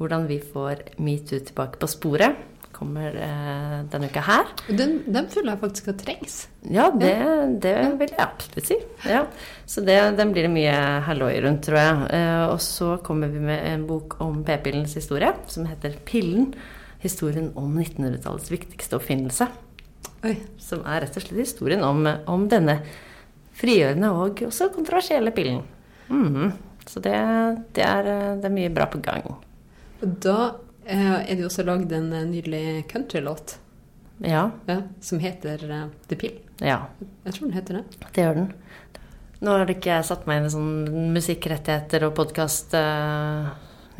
'Hvordan 0.00 0.24
vi 0.30 0.40
får 0.40 0.96
metoo 0.96 1.44
tilbake 1.44 1.76
på 1.76 1.86
sporet'. 1.92 2.40
Kommer 2.80 3.12
eh, 3.12 3.74
denne 3.92 4.08
uka 4.08 4.22
her. 4.24 4.50
Den, 4.72 5.02
den 5.04 5.26
føler 5.28 5.52
jeg 5.52 5.60
faktisk 5.60 5.88
at 5.92 5.98
trengs. 6.00 6.36
Ja, 6.64 6.86
det, 6.96 7.12
det 7.60 7.74
vil 8.00 8.14
jeg 8.14 8.22
absolutt 8.24 8.70
si. 8.70 8.78
Ja. 9.04 9.26
Så 9.68 9.84
det, 9.84 9.98
den 10.16 10.32
blir 10.32 10.48
det 10.48 10.52
mye 10.54 10.76
halloi 11.04 11.34
rundt, 11.44 11.60
tror 11.66 11.76
jeg. 11.76 12.06
Eh, 12.16 12.44
og 12.46 12.56
så 12.64 12.94
kommer 13.04 13.28
vi 13.28 13.42
med 13.44 13.66
en 13.68 13.84
bok 13.88 14.16
om 14.24 14.40
p-pillens 14.48 14.96
historie, 14.96 15.34
som 15.52 15.68
heter 15.68 15.98
'Pillen'. 16.08 16.54
Historien 17.00 17.52
om 17.56 17.76
1900-tallets 17.80 18.50
viktigste 18.52 18.96
oppfinnelse. 18.96 19.46
Oi. 20.24 20.34
Som 20.60 20.82
er 20.84 21.04
rett 21.04 21.16
og 21.16 21.24
slett 21.24 21.40
historien 21.40 21.84
om, 21.84 22.04
om 22.28 22.48
denne 22.48 22.80
frigjørende 23.60 24.10
og 24.16 24.42
også 24.48 24.72
kontroversielle 24.72 25.32
pillen. 25.36 25.62
Mhm. 26.08 26.50
Så 26.88 27.00
det, 27.04 27.14
det, 27.76 27.84
er, 27.84 28.08
det 28.40 28.48
er 28.48 28.56
mye 28.56 28.72
bra 28.72 28.88
på 28.90 28.98
gang. 29.04 29.26
Da 30.00 30.36
eh, 30.48 30.69
er 30.98 31.34
det 31.34 31.40
jo 31.44 31.48
også 31.50 31.64
lagd 31.66 31.92
en 31.96 32.12
eh, 32.12 32.26
nydelig 32.28 32.62
countrylåt 32.90 33.58
Ja. 34.24 34.50
ja, 34.66 34.82
som 35.00 35.18
heter 35.22 35.62
eh, 35.70 35.86
The 36.10 36.16
Pill. 36.20 36.38
Ja. 36.60 36.82
Jeg 37.24 37.34
tror 37.36 37.46
den 37.48 37.56
heter 37.56 37.78
det. 37.80 37.84
Det 38.12 38.24
gjør 38.26 38.34
den. 38.42 38.50
Nå 39.40 39.54
har 39.54 39.70
ikke 39.72 39.94
jeg 39.94 40.04
satt 40.10 40.26
meg 40.28 40.40
inn 40.42 40.48
i 40.50 40.52
sånn 40.52 41.12
musikkrettigheter 41.14 42.04
og 42.10 42.16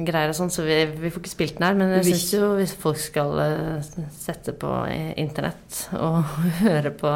podkast-greier 0.00 0.32
og 0.32 0.36
sånn, 0.36 0.52
så 0.52 0.64
vi, 0.64 0.76
vi 1.00 1.10
får 1.10 1.22
ikke 1.22 1.32
spilt 1.32 1.58
den 1.58 1.66
her. 1.66 1.76
Men 1.78 1.92
jeg 1.98 2.06
syns 2.08 2.32
jo 2.34 2.48
hvis 2.58 2.74
folk 2.78 3.00
skal 3.00 3.40
eh, 3.42 3.88
sette 4.14 4.54
på 4.56 4.70
internett 5.20 5.82
og 5.98 6.24
høre 6.64 6.92
på 6.92 7.10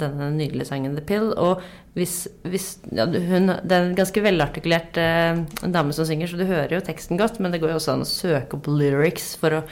denne 0.00 0.30
nydelige 0.36 0.68
sangen 0.68 0.96
The 0.96 1.04
Pill 1.06 1.32
Og 1.34 1.62
hvis, 1.96 2.26
hvis 2.44 2.78
ja, 2.92 3.06
hun, 3.06 3.48
Det 3.62 3.72
er 3.72 3.86
en 3.86 3.96
ganske 3.96 4.22
velartikulert 4.22 4.98
eh, 5.00 5.42
dame 5.64 5.96
som 5.96 6.08
synger, 6.08 6.28
så 6.28 6.40
du 6.40 6.46
hører 6.46 6.76
jo 6.78 6.84
teksten 6.84 7.20
godt, 7.20 7.40
men 7.40 7.52
det 7.52 7.62
går 7.62 7.74
jo 7.74 7.80
også 7.80 7.96
an 7.96 8.04
å 8.04 8.10
søke 8.10 8.58
opp 8.58 8.68
lyrics 8.68 9.34
for 9.40 9.60
å 9.60 9.64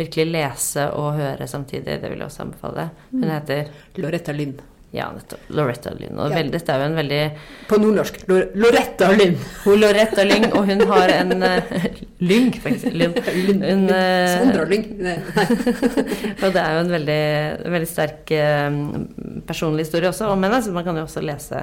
virkelig 0.00 0.30
lese 0.32 0.86
og 0.96 1.18
høre 1.18 1.46
samtidig. 1.50 2.00
Det 2.00 2.08
vil 2.08 2.22
jeg 2.22 2.30
også 2.30 2.46
anbefale. 2.46 2.90
Hun 3.12 3.28
heter 3.28 3.68
Loretta 4.00 4.32
Lynn. 4.32 4.56
Ja, 4.92 5.06
nettopp. 5.14 5.40
Loretta 5.54 5.92
Lynn. 5.94 6.18
Og 6.18 6.32
Ja. 6.34 6.42
dette 6.42 6.72
er 6.74 6.80
jo 6.82 6.86
en 6.90 6.96
veldig 6.98 7.20
På 7.68 7.78
nordnorsk. 7.78 8.16
Lor 8.28 8.48
Loretta 8.58 9.10
Lynn. 9.14 9.36
Hun 9.64 9.78
Loretta 9.80 10.24
Lyng, 10.26 10.46
og 10.52 10.66
hun 10.66 10.80
har 10.90 11.12
en 11.14 11.34
uh, 11.42 11.86
Lyng, 12.20 12.50
faktisk. 12.58 12.92
Lynn. 12.98 13.14
Hun, 13.70 13.84
uh, 13.86 14.26
Sandra 14.34 14.64
Lyng. 14.66 14.86
Og 16.42 16.52
det 16.52 16.60
er 16.64 16.74
jo 16.74 16.82
en 16.82 16.92
veldig, 16.96 17.20
veldig 17.76 17.88
sterk 17.88 18.34
uh, 18.34 18.80
personlig 19.46 19.86
historie 19.86 20.10
også 20.10 20.28
om 20.34 20.42
henne, 20.46 20.60
så 20.62 20.74
man 20.74 20.84
kan 20.86 20.98
jo 20.98 21.06
også 21.06 21.22
lese, 21.24 21.62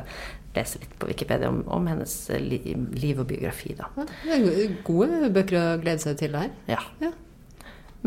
lese 0.56 0.80
litt 0.82 0.96
på 1.00 1.12
Wikipedia 1.12 1.52
om, 1.52 1.62
om 1.68 1.88
hennes 1.90 2.16
eh, 2.34 2.42
li, 2.42 2.60
liv 2.98 3.20
og 3.22 3.28
biografi, 3.30 3.76
da. 3.78 3.92
Ja, 3.98 4.08
Det 4.40 4.54
er 4.66 4.76
gode 4.88 5.30
bøker 5.36 5.60
å 5.60 5.66
glede 5.84 6.02
seg 6.04 6.18
til 6.24 6.36
her. 6.40 6.50
Ja. 6.70 6.80
Ja. 7.04 7.12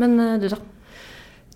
Men 0.01 0.17
eh, 0.19 0.37
du, 0.41 0.49
da? 0.51 0.59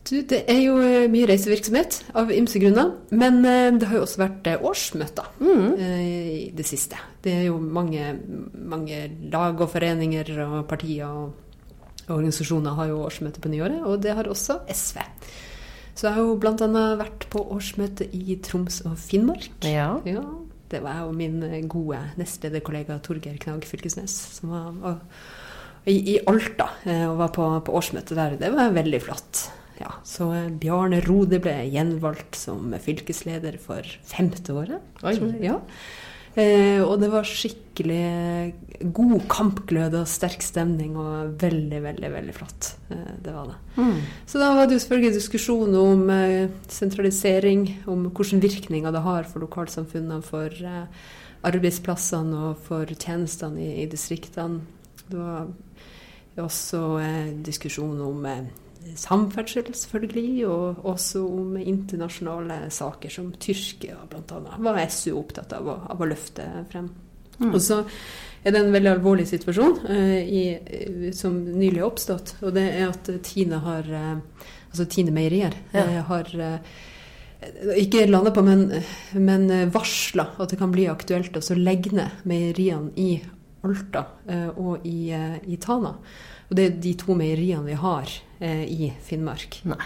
Du, 0.06 0.20
det 0.22 0.44
er 0.52 0.60
jo 0.62 0.76
eh, 0.86 1.08
mye 1.10 1.26
reisevirksomhet 1.26 1.96
av 2.20 2.30
ymse 2.34 2.60
grunner, 2.62 2.91
men 3.18 3.39
eh, 3.41 3.72
det 3.74 3.88
har 3.89 3.98
jo 3.98 4.04
også 4.06 4.22
vært 4.22 4.50
eh, 4.52 4.62
årsmøter 4.70 5.32
mm. 5.39 5.72
i 5.82 6.52
det 6.54 6.65
siste. 6.70 7.00
Det 7.26 7.34
er 7.34 7.48
jo 7.48 7.56
mange, 7.58 8.12
mange 8.54 9.00
lag 9.34 9.58
og 9.58 9.72
foreninger 9.74 10.30
og 10.46 10.60
partier 10.70 11.10
og 11.10 12.06
organisasjoner 12.06 12.78
har 12.78 12.91
jo 12.91 13.02
årsmøte 13.08 13.41
på 13.41 13.50
nyåret, 13.50 13.82
og 13.82 13.98
det 14.06 14.13
har 14.13 14.30
også 14.30 14.60
SV. 14.70 15.02
Så 15.96 16.06
jeg 16.06 16.20
har 16.20 16.22
jo 16.22 16.38
bl.a. 16.38 16.86
vært 17.02 17.26
på 17.34 17.41
årsmøte 17.58 18.06
i 18.13 18.38
Troms 18.46 18.84
og 18.86 19.00
Finnmark. 19.02 19.50
Ja. 19.65 19.89
Ja, 20.06 20.22
det 20.70 20.86
var 20.86 21.00
jeg 21.00 21.10
og 21.10 21.18
min 21.18 21.41
gode 21.72 22.04
nestlederkollega 22.20 23.02
Torgeir 23.02 23.41
Knag 23.41 23.65
Fylkesnes 23.65 24.13
som 24.38 24.54
var, 24.54 24.70
og, 24.86 25.20
i, 25.89 25.98
i 26.13 26.20
Alta 26.30 26.76
og 27.08 27.22
var 27.26 27.34
på, 27.34 27.54
på 27.65 27.80
årsmøte 27.82 28.18
der. 28.18 28.38
Det 28.38 28.54
var 28.54 28.76
veldig 28.76 29.06
flott. 29.10 29.48
Ja, 29.82 29.92
så 30.08 30.30
eh, 30.36 30.50
Bjarne 30.62 31.02
Rode 31.06 31.42
ble 31.44 31.58
gjenvalgt 31.68 32.38
som 32.40 32.74
fylkesleder 32.82 33.60
for 33.62 33.88
femte 34.08 34.56
året. 34.56 34.84
Oi. 35.04 35.16
Ja. 35.44 35.60
Eh, 36.36 36.82
og 36.84 37.00
det 37.00 37.08
var 37.14 37.28
skikkelig 37.28 38.90
god 38.92 39.22
kampglød 39.32 39.94
og 40.02 40.10
sterk 40.12 40.44
stemning 40.44 40.98
og 41.00 41.38
veldig, 41.40 41.80
veldig, 41.86 42.10
veldig 42.12 42.36
flott. 42.36 42.74
Eh, 42.92 43.14
det 43.24 43.36
var 43.36 43.54
det. 43.54 43.60
Mm. 43.80 44.02
Så 44.28 44.42
da 44.42 44.50
var 44.58 44.68
det 44.68 44.76
jo 44.76 44.82
selvfølgelig 44.84 45.16
diskusjon 45.16 45.78
om 45.80 46.10
eh, 46.12 46.50
sentralisering, 46.68 47.70
om 47.88 48.10
hvilke 48.10 48.42
virkninger 48.44 48.92
det 48.92 49.06
har 49.08 49.30
for 49.32 49.46
lokalsamfunnene, 49.48 50.20
for 50.28 50.52
eh, 50.52 51.08
arbeidsplassene 51.48 52.50
og 52.50 52.60
for 52.68 52.92
tjenestene 52.92 53.64
i, 53.64 53.72
i 53.86 53.88
distriktene. 53.88 54.60
Det 55.08 55.16
var 55.16 55.48
også 56.44 56.84
eh, 57.00 57.34
diskusjon 57.48 57.96
om 58.04 58.28
samferdsel, 58.95 59.71
selvfølgelig, 59.76 60.45
og 60.48 60.86
også 60.86 61.24
om 61.26 61.58
internasjonale 61.58 62.69
saker 62.74 63.10
som 63.13 63.32
Tyrkia 63.41 63.98
bl.a. 64.10 64.39
var 64.62 64.80
SU 64.89 65.15
opptatt 65.19 65.54
av 65.58 65.67
å, 65.67 65.80
av 65.91 66.02
å 66.02 66.08
løfte 66.10 66.45
frem. 66.71 66.91
Og 67.52 67.58
så 67.60 67.82
er 68.45 68.54
det 68.54 68.62
en 68.62 68.71
veldig 68.76 68.91
alvorlig 68.93 69.26
situasjon 69.28 69.80
eh, 69.91 70.19
i, 70.24 70.43
eh, 70.56 71.08
som 71.17 71.36
nylig 71.36 71.82
har 71.82 71.89
oppstått. 71.89 72.36
Og 72.45 72.54
det 72.56 72.63
er 72.78 72.86
at 72.91 73.10
Tine 73.26 73.60
har 73.65 73.89
eh, 73.91 74.52
Altså 74.76 74.86
Tine 74.91 75.12
Meierier 75.15 75.54
Ja. 75.71 75.86
eh, 75.86 76.02
har 76.04 76.32
eh, 76.36 76.76
ikke 77.80 78.06
landa 78.10 78.32
på, 78.36 78.41
men, 78.43 78.65
men 79.13 79.48
varsla 79.71 80.30
at 80.39 80.52
det 80.52 80.60
kan 80.60 80.71
bli 80.74 80.88
aktuelt 80.91 81.36
å 81.38 81.58
legge 81.60 81.93
ned 81.95 82.24
meieriene 82.28 82.91
i 83.00 83.10
Alta 83.65 84.06
eh, 84.28 84.50
og 84.56 84.84
i, 84.88 85.12
i 85.48 85.58
Tana. 85.62 85.95
Og 86.50 86.58
det 86.58 86.65
er 86.65 86.80
de 86.84 86.93
to 87.00 87.15
meieriene 87.17 87.65
vi 87.67 87.78
har 87.80 88.12
i 88.41 88.93
Finnmark. 89.02 89.62
Nei. 89.65 89.78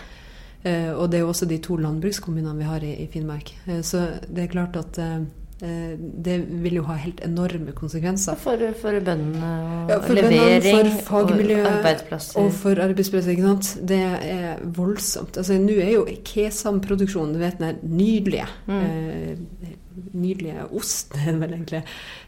Eh, 0.63 0.91
og 0.91 1.09
det 1.11 1.17
er 1.19 1.21
jo 1.23 1.29
også 1.31 1.45
de 1.47 1.57
to 1.63 1.77
landbrukskommunene 1.79 2.57
vi 2.57 2.63
har 2.67 2.83
i, 2.83 2.93
i 3.03 3.07
Finnmark. 3.07 3.53
Eh, 3.67 3.81
så 3.81 4.19
det 4.27 4.43
er 4.43 4.47
klart 4.51 4.75
at 4.75 4.97
eh, 4.99 5.21
eh, 5.63 5.93
det 5.97 6.35
vil 6.63 6.73
jo 6.81 6.83
ha 6.89 6.97
helt 6.99 7.21
enorme 7.23 7.71
konsekvenser. 7.77 8.35
For, 8.35 8.57
for 8.81 8.91
bøndene 8.99 9.51
og 9.85 9.89
Ja, 9.93 9.99
for 10.03 10.13
levering 10.19 10.61
bønnen, 10.65 10.91
for 11.05 11.23
fagmiljø 11.27 11.61
og 11.63 11.69
arbeidsplasser. 11.77 12.41
Og 12.41 12.51
for 12.59 12.83
arbeidsplasser, 12.83 13.31
ikke 13.31 13.47
sant. 13.47 13.71
Det 13.87 14.01
er 14.03 14.59
voldsomt. 14.75 15.37
Altså, 15.39 15.55
Nå 15.63 15.77
er 15.79 15.93
jo 15.93 16.03
Kesam-produksjonen, 16.27 17.33
du 17.37 17.39
vet 17.39 17.57
den 17.61 17.69
er 17.69 17.79
nydelige 17.83 18.47
Mm. 18.67 18.81
eh, 18.83 19.75
nydelige 20.13 20.63
osten, 20.75 21.19
er 21.27 21.31
det 21.33 21.39
vel 21.41 21.53
egentlig, 21.57 21.81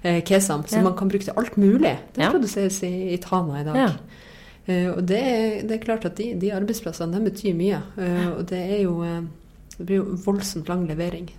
eh, 0.04 0.22
Kesam, 0.28 0.64
som 0.68 0.80
Ja. 0.80 0.84
man 0.90 0.96
kan 0.98 1.10
bruke 1.12 1.24
til 1.28 1.34
alt 1.38 1.58
mulig. 1.58 1.98
Det 2.16 2.24
Ja. 2.24 2.32
produseres 2.32 2.82
i, 2.84 3.14
i 3.14 3.18
Tana 3.18 3.60
i 3.62 3.64
dag. 3.68 3.76
Ja. 3.76 3.90
Eh, 4.72 4.88
og 4.94 5.04
det 5.10 5.20
er, 5.20 5.60
det 5.68 5.78
er 5.78 5.84
klart 5.84 6.08
at 6.08 6.18
de, 6.20 6.32
de 6.40 6.52
arbeidsplassene 6.56 7.18
de 7.20 7.30
betyr 7.30 7.58
mye. 7.58 7.82
Eh, 7.98 8.26
og 8.32 8.46
det 8.52 8.64
er 8.78 8.82
jo 8.86 8.98
eh, 9.06 9.22
det 9.78 9.86
blir 9.88 10.02
jo 10.02 10.18
voldsomt 10.26 10.68
lang 10.70 10.84
levering 10.90 11.30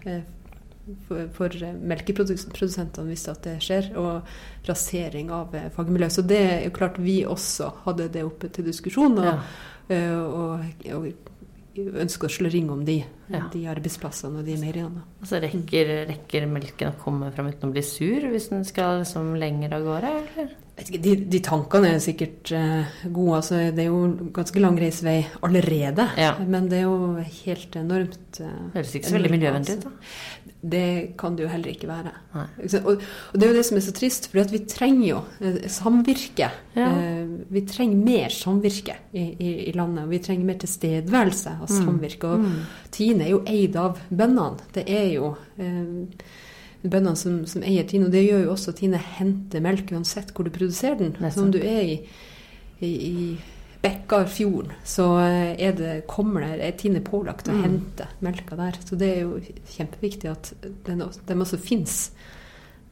for, 1.07 1.29
for 1.37 1.55
melkeprodusentene 1.93 3.05
hvis 3.07 3.27
det 3.45 3.53
skjer, 3.63 3.93
og 4.01 4.33
rasering 4.67 5.31
av 5.31 5.53
fagmiljøet. 5.53 5.75
fagmiljø. 5.77 6.09
Så 6.11 6.25
det 6.27 6.41
er 6.43 6.65
jo 6.65 6.73
klart 6.75 6.99
vi 6.99 7.21
også 7.29 7.69
hadde 7.85 8.09
det 8.17 8.25
oppe 8.27 8.51
til 8.51 8.67
diskusjon, 8.67 9.19
og, 9.21 9.29
Ja. 9.93 10.01
og, 10.25 10.65
og, 10.91 11.07
og 11.77 11.93
ønsker 12.03 12.27
å 12.27 12.33
slå 12.33 12.51
ring 12.51 12.71
om 12.73 12.83
de, 12.89 12.99
Ja. 13.33 13.47
de 13.53 13.63
arbeidsplassene 13.73 14.43
og 14.43 14.49
de 14.49 14.57
meieriene. 14.61 15.05
Altså 15.23 15.41
rekker, 15.43 15.93
rekker 16.11 16.49
melken 16.51 16.93
å 16.93 16.99
komme 17.03 17.31
fram 17.35 17.49
uten 17.53 17.71
å 17.71 17.75
bli 17.75 17.85
sur 17.87 18.29
hvis 18.33 18.51
den 18.53 18.67
skal 18.69 19.03
liksom 19.03 19.35
lenger 19.41 19.79
av 19.79 19.87
gårde? 19.89 20.13
Eller? 20.23 20.53
De, 20.89 21.13
de 21.29 21.39
tankene 21.45 21.91
er 21.95 21.99
sikkert 22.03 22.49
eh, 22.57 22.93
gode. 23.13 23.37
Altså, 23.43 23.59
det 23.77 23.85
er 23.85 23.91
jo 23.91 24.31
ganske 24.35 24.63
lang 24.63 24.79
reisevei 24.81 25.19
allerede. 25.45 26.07
Ja. 26.19 26.33
Men 26.41 26.71
det 26.71 26.81
er 26.81 26.87
jo 26.87 27.21
helt 27.45 27.77
enormt 27.77 28.41
uh, 28.41 28.71
Høres 28.73 28.95
ikke 28.97 29.11
så 29.11 29.19
veldig 29.19 29.33
miljøvennlig 29.35 29.77
ut, 29.77 29.85
da. 29.85 29.93
Det 30.73 30.87
kan 31.19 31.37
det 31.37 31.45
jo 31.45 31.51
heller 31.53 31.75
ikke 31.75 31.91
være. 31.91 32.13
Og, 32.39 33.03
og 33.03 33.37
det 33.37 33.47
er 33.47 33.51
jo 33.51 33.57
det 33.59 33.65
som 33.69 33.79
er 33.79 33.85
så 33.85 33.95
trist, 33.95 34.29
for 34.33 34.53
vi 34.55 34.63
trenger 34.71 35.07
jo 35.09 35.21
eh, 35.43 35.61
samvirke. 35.71 36.49
Ja. 36.79 36.89
Vi 37.53 37.63
trenger 37.69 38.05
mer 38.09 38.33
samvirke 38.35 38.97
i, 39.13 39.27
i, 39.29 39.51
i 39.69 39.73
landet. 39.77 40.07
Og 40.07 40.15
vi 40.15 40.23
trenger 40.25 40.49
mer 40.49 40.61
tilstedeværelse 40.63 41.57
av 41.61 41.71
samvirke. 41.71 42.33
Og 42.33 42.43
Mm. 42.43 42.63
Tine 42.93 43.22
er 43.25 43.31
jo 43.35 43.43
eid 43.49 43.77
av 43.81 43.99
bøndene. 44.11 44.61
Det 44.75 44.85
er 44.91 45.09
jo 45.15 45.33
eh, 45.59 46.27
bøndene 46.83 47.17
som, 47.17 47.41
som 47.47 47.63
eier 47.67 47.87
Tine. 47.89 48.07
Og 48.09 48.13
det 48.15 48.25
gjør 48.27 48.45
jo 48.47 48.53
også 48.57 48.75
at 48.75 48.81
Tine 48.83 49.01
henter 49.19 49.63
melk 49.65 49.91
uansett 49.95 50.33
hvor 50.35 50.47
du 50.49 50.53
produserer 50.55 50.99
den. 51.01 51.17
Så 51.33 51.45
om 51.47 51.51
du 51.55 51.59
er 51.63 51.83
i, 51.83 51.97
i, 52.83 52.93
i 52.93 53.15
Bekkarfjorden, 53.83 54.75
så 54.87 55.07
eh, 55.25 55.55
er 55.69 55.73
det, 55.79 55.93
kommer 56.11 56.45
det, 56.45 56.61
er 56.63 56.77
Tine 56.79 57.01
pålagt 57.03 57.49
å 57.51 57.57
Mm. 57.57 57.63
hente 57.65 58.07
melka 58.23 58.57
der. 58.59 58.77
Så 58.87 58.99
det 58.99 59.09
er 59.17 59.25
jo 59.25 59.41
kjempeviktig 59.77 60.31
at 60.31 60.53
den, 60.87 61.03
den 61.27 61.43
også 61.43 61.59
fins 61.59 62.13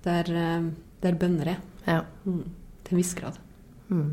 der, 0.02 0.26
eh, 0.30 0.66
der 1.04 1.14
bønder 1.20 1.52
er. 1.54 1.60
Ja. 1.86 2.00
Mm. 2.26 2.42
Til 2.84 2.96
en 2.96 3.00
viss 3.02 3.14
grad. 3.14 3.38
Mm. 3.90 4.10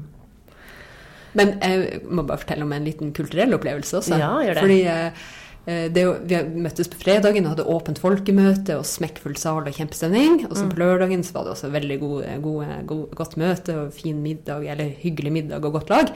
Men 1.38 1.51
jeg 1.62 1.99
må 2.10 2.23
bare 2.25 2.39
fortelle 2.41 2.65
om 2.65 2.71
en 2.73 2.86
liten 2.88 3.12
kulturell 3.13 3.53
opplevelse 3.58 3.97
også. 3.99 4.17
Ja, 4.17 4.30
gjør 4.45 4.58
det. 4.58 4.63
Fordi 4.63 4.77
eh, 4.89 5.25
det 5.67 5.99
er 5.99 6.21
vi 6.23 6.62
møttes 6.63 6.88
på 6.88 6.95
fredagen 7.01 7.43
og 7.43 7.58
hadde 7.58 7.67
åpent 7.67 7.99
folkemøte 7.99 8.77
og 8.80 8.86
smekkfull 8.88 9.36
sal 9.36 9.65
og 9.67 9.75
kjempestemning. 9.75 10.45
Og 10.47 10.56
så 10.56 10.63
Mm. 10.63 10.69
på 10.71 10.80
lørdagen 10.80 11.23
så 11.27 11.34
var 11.36 11.43
det 11.43 11.51
også 11.58 11.71
veldig 11.73 11.99
god, 11.99 12.23
god, 12.41 12.65
god, 12.88 13.06
godt 13.19 13.36
møte 13.38 13.75
og 13.75 13.93
fin 13.93 14.21
middag, 14.23 14.63
eller 14.63 14.93
hyggelig 15.01 15.32
middag 15.32 15.65
og 15.65 15.73
godt 15.73 15.89
lag. 15.91 16.13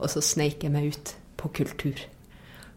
Og 0.00 0.10
så 0.10 0.20
sneik 0.20 0.64
jeg 0.66 0.72
meg 0.74 0.88
ut 0.90 1.14
på 1.36 1.48
kultur. 1.60 1.94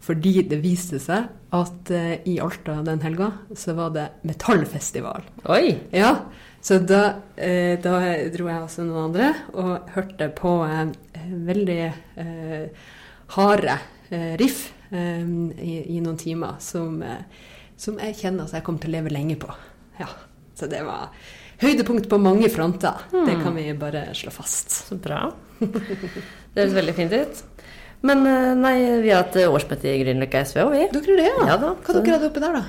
Fordi 0.01 0.41
det 0.49 0.61
viste 0.63 0.97
seg 0.99 1.27
at 1.53 1.91
uh, 1.93 2.13
i 2.25 2.39
Alta 2.41 2.79
den 2.85 3.01
helga 3.01 3.31
så 3.53 3.73
var 3.77 3.91
det 3.93 4.07
metallfestival. 4.25 5.21
Oi! 5.45 5.77
Ja, 5.93 6.15
så 6.61 6.79
da, 6.85 7.01
uh, 7.37 7.75
da 7.81 7.99
dro 8.33 8.47
jeg 8.49 8.61
også 8.61 8.85
noen 8.85 9.09
andre 9.09 9.33
og 9.53 9.89
hørte 9.93 10.29
på 10.37 10.55
en 10.65 10.93
veldig 11.45 11.79
eh, 12.17 12.69
harde 13.35 13.75
eh, 14.09 14.33
riff 14.41 14.71
eh, 14.71 14.80
i, 14.91 15.75
i 15.95 15.99
noen 16.03 16.17
timer 16.19 16.57
som, 16.59 17.01
eh, 17.03 17.23
som 17.79 17.97
jeg 17.99 18.15
kjenner 18.19 18.43
at 18.49 18.53
jeg 18.57 18.63
kommer 18.67 18.81
til 18.83 18.91
å 18.91 18.97
leve 18.97 19.13
lenge 19.13 19.37
på. 19.39 19.47
Ja, 19.99 20.07
så 20.57 20.67
det 20.71 20.81
var 20.85 21.09
høydepunkt 21.61 22.09
på 22.09 22.17
mange 22.19 22.49
fronter. 22.51 23.05
Det 23.11 23.37
kan 23.43 23.55
vi 23.55 23.67
bare 23.77 24.07
slå 24.17 24.31
fast. 24.33 24.71
Så 24.89 24.97
bra. 25.01 25.29
Det 25.61 26.57
høres 26.65 26.73
veldig 26.75 26.95
fint 26.97 27.13
ut. 27.13 27.43
Men 28.01 28.23
eh, 28.25 28.53
nei, 28.57 28.75
vi 29.03 29.11
har 29.13 29.23
hatt 29.27 29.35
årsmøte 29.45 29.85
i 29.91 29.99
Grünerløkka 30.01 30.41
SV 30.49 30.63
òg, 30.63 30.71
vi. 30.73 30.85
Dere 30.95 31.17
det, 31.19 31.27
ja? 31.29 31.43
Ja 31.53 31.57
da, 31.61 31.75
Hva 31.77 31.93
så- 31.93 32.01
dere 32.01 32.17
hadde 32.17 32.31
oppi 32.31 32.41
der, 32.41 32.55
da? 32.57 32.63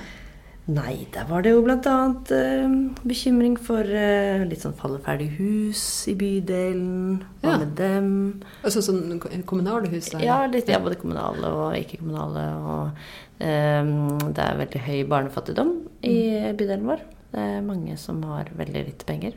Nei, 0.70 1.09
der 1.11 1.25
var 1.27 1.42
det 1.42 1.51
jo 1.57 1.62
annet 1.66 2.31
eh, 2.31 2.75
bekymring 3.03 3.57
for 3.59 3.83
eh, 3.83 4.44
litt 4.46 4.62
sånn 4.62 4.77
falleferdige 4.79 5.35
hus 5.40 6.07
i 6.07 6.14
bydelen. 6.14 7.25
Hva 7.42 7.51
Ja. 7.51 7.59
med 7.59 7.75
dem? 7.75 8.42
Altså 8.62 8.79
sånn 8.81 9.18
kommunale 9.44 9.90
hus? 9.90 10.11
Der. 10.11 10.22
Ja, 10.22 10.46
litt, 10.46 10.68
ja, 10.68 10.79
både 10.79 11.01
kommunale 11.01 11.51
og 11.51 11.75
ikke-kommunale. 11.75 12.44
Og 12.62 13.42
eh, 13.42 13.83
det 14.31 14.38
er 14.46 14.61
veldig 14.62 14.85
høy 14.87 15.03
barnefattigdom 15.11 15.75
i 16.07 16.16
bydelen 16.55 16.87
vår. 16.87 17.03
Det 17.33 17.40
er 17.40 17.66
mange 17.66 17.96
som 17.98 18.22
har 18.22 18.46
veldig 18.55 18.87
lite 18.87 19.05
penger. 19.09 19.35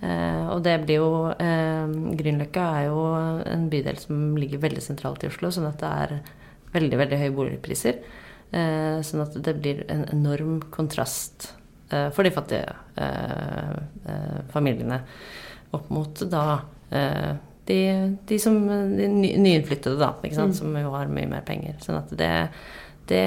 Eh, 0.00 0.48
og 0.52 0.62
det 0.64 0.78
blir 0.86 1.02
jo 1.02 1.12
eh, 1.36 1.84
Grünerløkka 2.16 2.64
er 2.80 2.84
jo 2.88 3.04
en 3.44 3.68
bydel 3.68 4.00
som 4.00 4.36
ligger 4.40 4.64
veldig 4.64 4.80
sentralt 4.84 5.24
i 5.24 5.28
Oslo, 5.28 5.52
sånn 5.52 5.68
at 5.68 5.80
det 5.84 5.92
er 6.06 6.20
veldig, 6.72 6.96
veldig 7.04 7.18
høye 7.26 7.36
boligpriser. 7.36 8.00
Eh, 8.54 9.00
sånn 9.02 9.24
at 9.24 9.34
det 9.42 9.56
blir 9.58 9.82
en 9.90 10.04
enorm 10.14 10.60
kontrast 10.70 11.48
eh, 11.90 12.08
for 12.14 12.22
de 12.22 12.30
fattige 12.30 12.76
eh, 12.94 14.44
familiene 14.52 15.00
opp 15.74 15.88
mot 15.90 16.22
da 16.30 16.44
eh, 16.94 17.32
de, 17.66 17.78
de 18.30 18.38
som 18.38 18.54
de 18.94 19.08
ny, 19.10 19.32
nyinnflyttede, 19.42 19.98
da, 19.98 20.12
ikke 20.22 20.38
sant? 20.38 20.54
som 20.54 20.70
jo 20.78 20.92
har 20.94 21.10
mye 21.10 21.26
mer 21.26 21.42
penger. 21.42 21.74
Sånn 21.82 21.98
at 21.98 22.12
det, 22.14 22.30
det, 23.10 23.24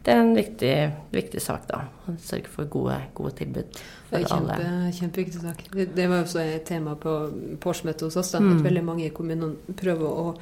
det 0.00 0.14
er 0.14 0.22
en 0.22 0.32
viktig, 0.38 0.72
viktig 1.12 1.42
sak, 1.44 1.66
da. 1.68 1.82
Å 2.08 2.14
sørge 2.24 2.48
for 2.48 2.70
gode, 2.72 2.96
gode 3.18 3.34
tilbud 3.42 3.68
Det 3.68 3.82
for 4.08 4.16
er 4.22 4.24
kjempe, 4.24 4.56
alle. 4.56 4.92
kjempeviktig 4.96 5.42
sak. 5.44 5.60
Det, 5.76 5.90
det 5.98 6.08
var 6.08 6.22
jo 6.22 6.28
også 6.30 6.40
et 6.46 6.64
tema 6.72 6.96
på, 6.96 7.18
på 7.60 7.74
årsmøtet 7.74 8.08
hos 8.08 8.16
oss. 8.22 8.32
Da, 8.32 8.40
Mm. 8.40 8.56
At 8.56 8.64
veldig 8.70 8.84
mange 8.88 9.04
i 9.10 9.12
kommunene 9.12 9.76
prøver 9.76 10.08
å, 10.24 10.32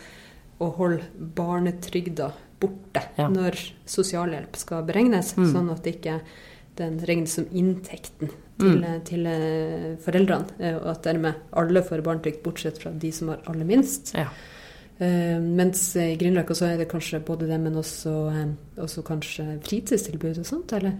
å 0.62 0.70
holde 0.78 1.02
barnetrygda 1.42 2.30
borte 2.60 3.02
Ja. 3.18 3.28
når 3.28 3.56
sosialhjelp 3.86 4.56
skal 4.56 4.82
beregnes. 4.84 5.34
Mm. 5.36 5.52
Sånn 5.52 5.70
at 5.72 5.84
ikke 5.86 6.20
den 6.76 6.98
regnes 7.00 7.32
som 7.34 7.44
inntekten 7.46 8.30
til, 8.58 8.80
Mm. 8.82 9.04
til 9.04 9.26
eh, 9.26 9.96
foreldrene. 9.96 10.46
eh, 10.60 10.74
Og 10.76 10.86
at 10.86 11.02
dermed 11.02 11.34
alle 11.52 11.82
får 11.82 12.02
barnetrygd, 12.02 12.42
bortsett 12.42 12.78
fra 12.78 12.90
de 12.90 13.10
som 13.12 13.28
har 13.28 13.38
aller 13.46 13.64
minst. 13.64 14.14
Ja. 14.14 14.28
Uh, 15.00 15.38
mens 15.40 15.94
i 15.94 16.16
Grünerløkka 16.18 16.56
så 16.56 16.66
er 16.72 16.76
det 16.78 16.88
kanskje 16.90 17.20
både 17.24 17.46
det, 17.46 17.60
men 17.60 17.74
også, 17.76 18.10
også 18.76 19.04
kanskje 19.04 19.60
fritidstilbud 19.62 20.38
og 20.40 20.44
sånt, 20.44 20.72
eller? 20.72 20.92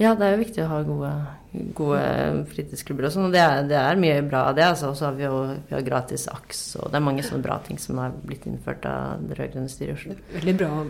Ja, 0.00 0.14
det 0.16 0.24
er 0.24 0.32
jo 0.32 0.40
viktig 0.40 0.62
å 0.64 0.68
ha 0.70 0.78
gode, 0.86 1.10
gode 1.76 2.04
fritidsklubber 2.48 3.08
og 3.08 3.12
sånn. 3.12 3.26
Og 3.28 3.34
det 3.34 3.44
det 3.68 3.76
er 3.76 4.00
mye 4.00 4.22
bra 4.24 4.46
av 4.48 4.56
det. 4.56 4.64
Altså. 4.64 4.92
Og 4.92 4.96
så 4.96 5.10
har 5.10 5.18
vi 5.18 5.26
jo 5.26 5.42
vi 5.52 5.74
har 5.76 5.84
gratis 5.84 6.24
AKS, 6.32 6.62
og 6.80 6.88
det 6.88 6.96
er 6.96 7.04
mange 7.04 7.24
sånne 7.26 7.44
bra 7.44 7.58
ting 7.66 7.80
som 7.80 8.00
har 8.00 8.14
blitt 8.24 8.46
innført 8.48 8.86
av 8.88 9.20
det 9.28 9.36
rød-grønne 9.36 9.68
styret 9.68 9.92
i 9.92 9.98
Oslo. 9.98 10.16
Veldig 10.38 10.56
bra 10.62 10.70
å 10.78 10.86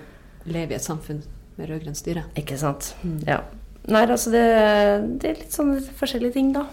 leve 0.50 0.76
i 0.76 0.78
et 0.78 0.86
samfunn 0.86 1.24
med 1.56 1.72
rød-grønt 1.72 1.98
styre. 1.98 2.22
Ikke 2.38 2.58
sant. 2.60 2.92
Mm. 3.02 3.18
Ja. 3.26 3.40
Nei, 3.90 4.04
altså 4.04 4.30
det, 4.30 4.44
det 5.18 5.32
er 5.32 5.42
litt 5.42 5.58
sånne 5.58 5.82
forskjellige 5.98 6.36
ting, 6.38 6.54
da. 6.54 6.68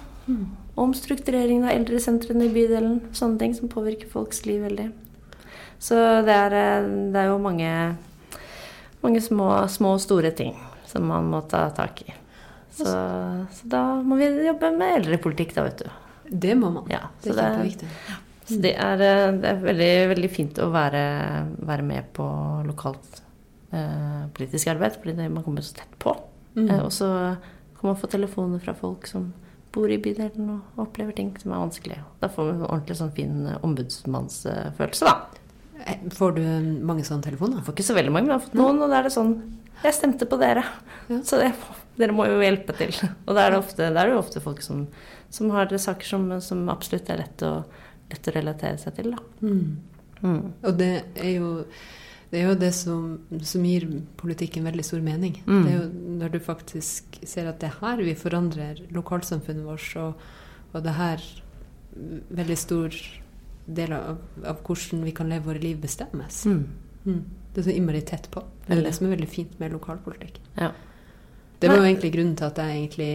Omstruktureringen 0.77 1.65
av 1.65 1.73
eldresentrene 1.73 2.45
i 2.45 2.53
bydelen. 2.53 2.99
Sånne 3.17 3.41
ting 3.41 3.57
som 3.57 3.71
påvirker 3.71 4.11
folks 4.11 4.45
liv 4.45 4.61
veldig. 4.67 4.91
Så 5.81 5.97
det 6.27 6.37
er, 6.37 6.85
det 7.13 7.21
er 7.21 7.31
jo 7.31 7.41
mange, 7.41 7.71
mange 9.01 9.25
små, 9.25 9.49
små 9.73 9.95
og 9.97 10.05
store 10.05 10.33
ting 10.37 10.53
som 10.89 11.09
man 11.09 11.27
må 11.31 11.41
ta 11.49 11.67
tak 11.73 12.01
i. 12.05 12.13
Så, 12.77 12.93
så 13.57 13.69
da 13.71 13.81
må 14.05 14.17
vi 14.19 14.27
jobbe 14.45 14.69
med 14.77 14.99
eldrepolitikk, 15.01 15.55
da, 15.57 15.63
vet 15.67 15.83
du. 15.85 15.89
Det 16.29 16.53
må 16.59 16.69
man. 16.75 16.89
Ja, 16.91 17.07
det 17.23 17.33
er 17.33 17.39
kjempeviktig. 17.41 17.89
Så 18.47 18.57
det 18.63 18.73
er, 18.79 19.01
eh, 19.03 19.31
det 19.41 19.49
er 19.49 19.63
veldig, 19.63 19.91
veldig 20.13 20.29
fint 20.31 20.59
å 20.63 20.69
være, 20.71 21.01
være 21.67 21.83
med 21.87 22.11
på 22.15 22.27
lokalt 22.67 23.21
eh, 23.75 24.27
politisk 24.37 24.69
arbeid, 24.71 24.95
fordi 25.01 25.17
det, 25.17 25.29
man 25.33 25.43
kommer 25.43 25.65
så 25.65 25.75
tett 25.81 25.97
på. 25.99 26.13
Mm. 26.55 26.69
Eh, 26.69 26.79
og 26.85 26.91
så 26.95 27.09
kan 27.79 27.89
man 27.91 27.99
få 27.99 28.07
telefoner 28.11 28.61
fra 28.63 28.73
folk 28.77 29.07
som 29.09 29.31
bor 29.75 29.91
i 29.93 29.97
bydelen 30.01 30.47
og 30.55 30.79
opplever 30.87 31.13
ting 31.17 31.33
som 31.41 31.51
er 31.53 31.59
vanskelig. 31.65 31.97
Da 32.21 32.29
får 32.33 32.47
man 32.47 32.61
en 32.61 32.69
ordentlig 32.69 32.95
sånn 33.01 33.11
fin 33.17 33.41
eh, 33.51 33.59
ombudsmannsfølelse, 33.67 35.05
da. 35.09 35.17
Eh, 35.85 36.07
Får 36.17 36.37
du 36.39 36.41
mange 36.87 37.03
sånne 37.07 37.27
telefoner? 37.27 37.61
Får 37.65 37.75
ikke 37.75 37.85
så 37.91 37.97
veldig 37.97 38.13
mange, 38.15 38.27
men 38.29 38.35
jeg 38.37 38.41
har 38.41 38.47
fått 38.47 38.57
noen, 38.59 38.79
og 38.81 38.89
da 38.91 39.01
er 39.01 39.09
det 39.09 39.13
sånn 39.15 39.35
Jeg 39.83 39.93
stemte 39.93 40.25
på 40.25 40.39
dere, 40.41 40.63
Ja. 41.11 41.19
så 41.23 41.37
det, 41.37 41.51
dere 41.97 42.15
må 42.15 42.27
jo 42.29 42.39
hjelpe 42.41 42.75
til. 42.77 42.93
Og 43.25 43.35
da 43.35 43.45
er 43.45 43.53
det, 43.53 43.59
ofte, 43.59 43.89
er 43.89 43.97
det 43.97 44.13
jo 44.13 44.21
ofte 44.21 44.41
folk 44.43 44.63
som, 44.65 44.85
som 45.33 45.51
har 45.55 45.71
saker 45.73 46.07
som, 46.07 46.27
som 46.43 46.65
absolutt 46.73 47.09
er 47.13 47.23
lett 47.23 47.45
å, 47.45 47.53
lett 48.11 48.29
å 48.29 48.35
relatere 48.35 48.81
seg 48.81 48.97
til. 48.99 49.15
Mm. 49.41 49.77
Mm. 50.21 50.43
Og 50.63 50.77
det 50.77 50.91
er 51.15 51.33
jo 51.35 51.51
Det 52.27 52.41
er 52.41 52.49
jo 52.49 52.55
det 52.59 52.73
som, 52.75 53.03
som 53.39 53.63
gir 53.63 53.85
politikken 54.19 54.65
veldig 54.67 54.83
stor 54.83 54.99
mening. 54.99 55.37
Mm. 55.45 55.61
Det 55.63 55.69
er 55.71 55.77
jo 55.77 56.15
når 56.19 56.33
du 56.33 56.39
faktisk 56.43 57.21
ser 57.23 57.47
at 57.47 57.61
det 57.61 57.69
er 57.69 57.77
her 57.79 58.01
vi 58.03 58.15
forandrer 58.19 58.81
lokalsamfunnet 58.91 59.63
vårt, 59.63 59.93
og, 59.95 60.25
og 60.73 60.83
det 60.83 60.91
er 60.91 60.97
her 60.97 61.23
veldig 62.35 62.57
stor 62.59 62.97
del 63.79 63.95
av, 63.95 64.19
av 64.43 64.59
hvordan 64.67 65.05
vi 65.07 65.13
kan 65.15 65.31
leve 65.31 65.47
våre 65.47 65.63
liv, 65.63 65.79
bestemmes. 65.79 66.41
Mm. 66.51 66.65
Mm. 67.05 67.23
Det 67.53 67.63
er 67.63 67.69
så 67.69 67.77
innmari 67.77 68.03
tett 68.03 68.27
på. 68.31 68.43
Det 68.67 68.75
er 68.75 68.83
det 68.89 68.93
som 68.97 69.07
er 69.07 69.15
veldig 69.15 69.31
fint 69.31 69.55
med 69.63 69.71
lokalpolitikk. 69.77 70.41
Ja. 70.59 70.73
Det 71.61 71.69
var 71.71 71.79
jo 71.79 71.87
egentlig 71.87 72.11
grunnen 72.13 72.35
til 72.37 72.45
at 72.45 72.59
jeg 72.61 72.77
egentlig 72.77 73.13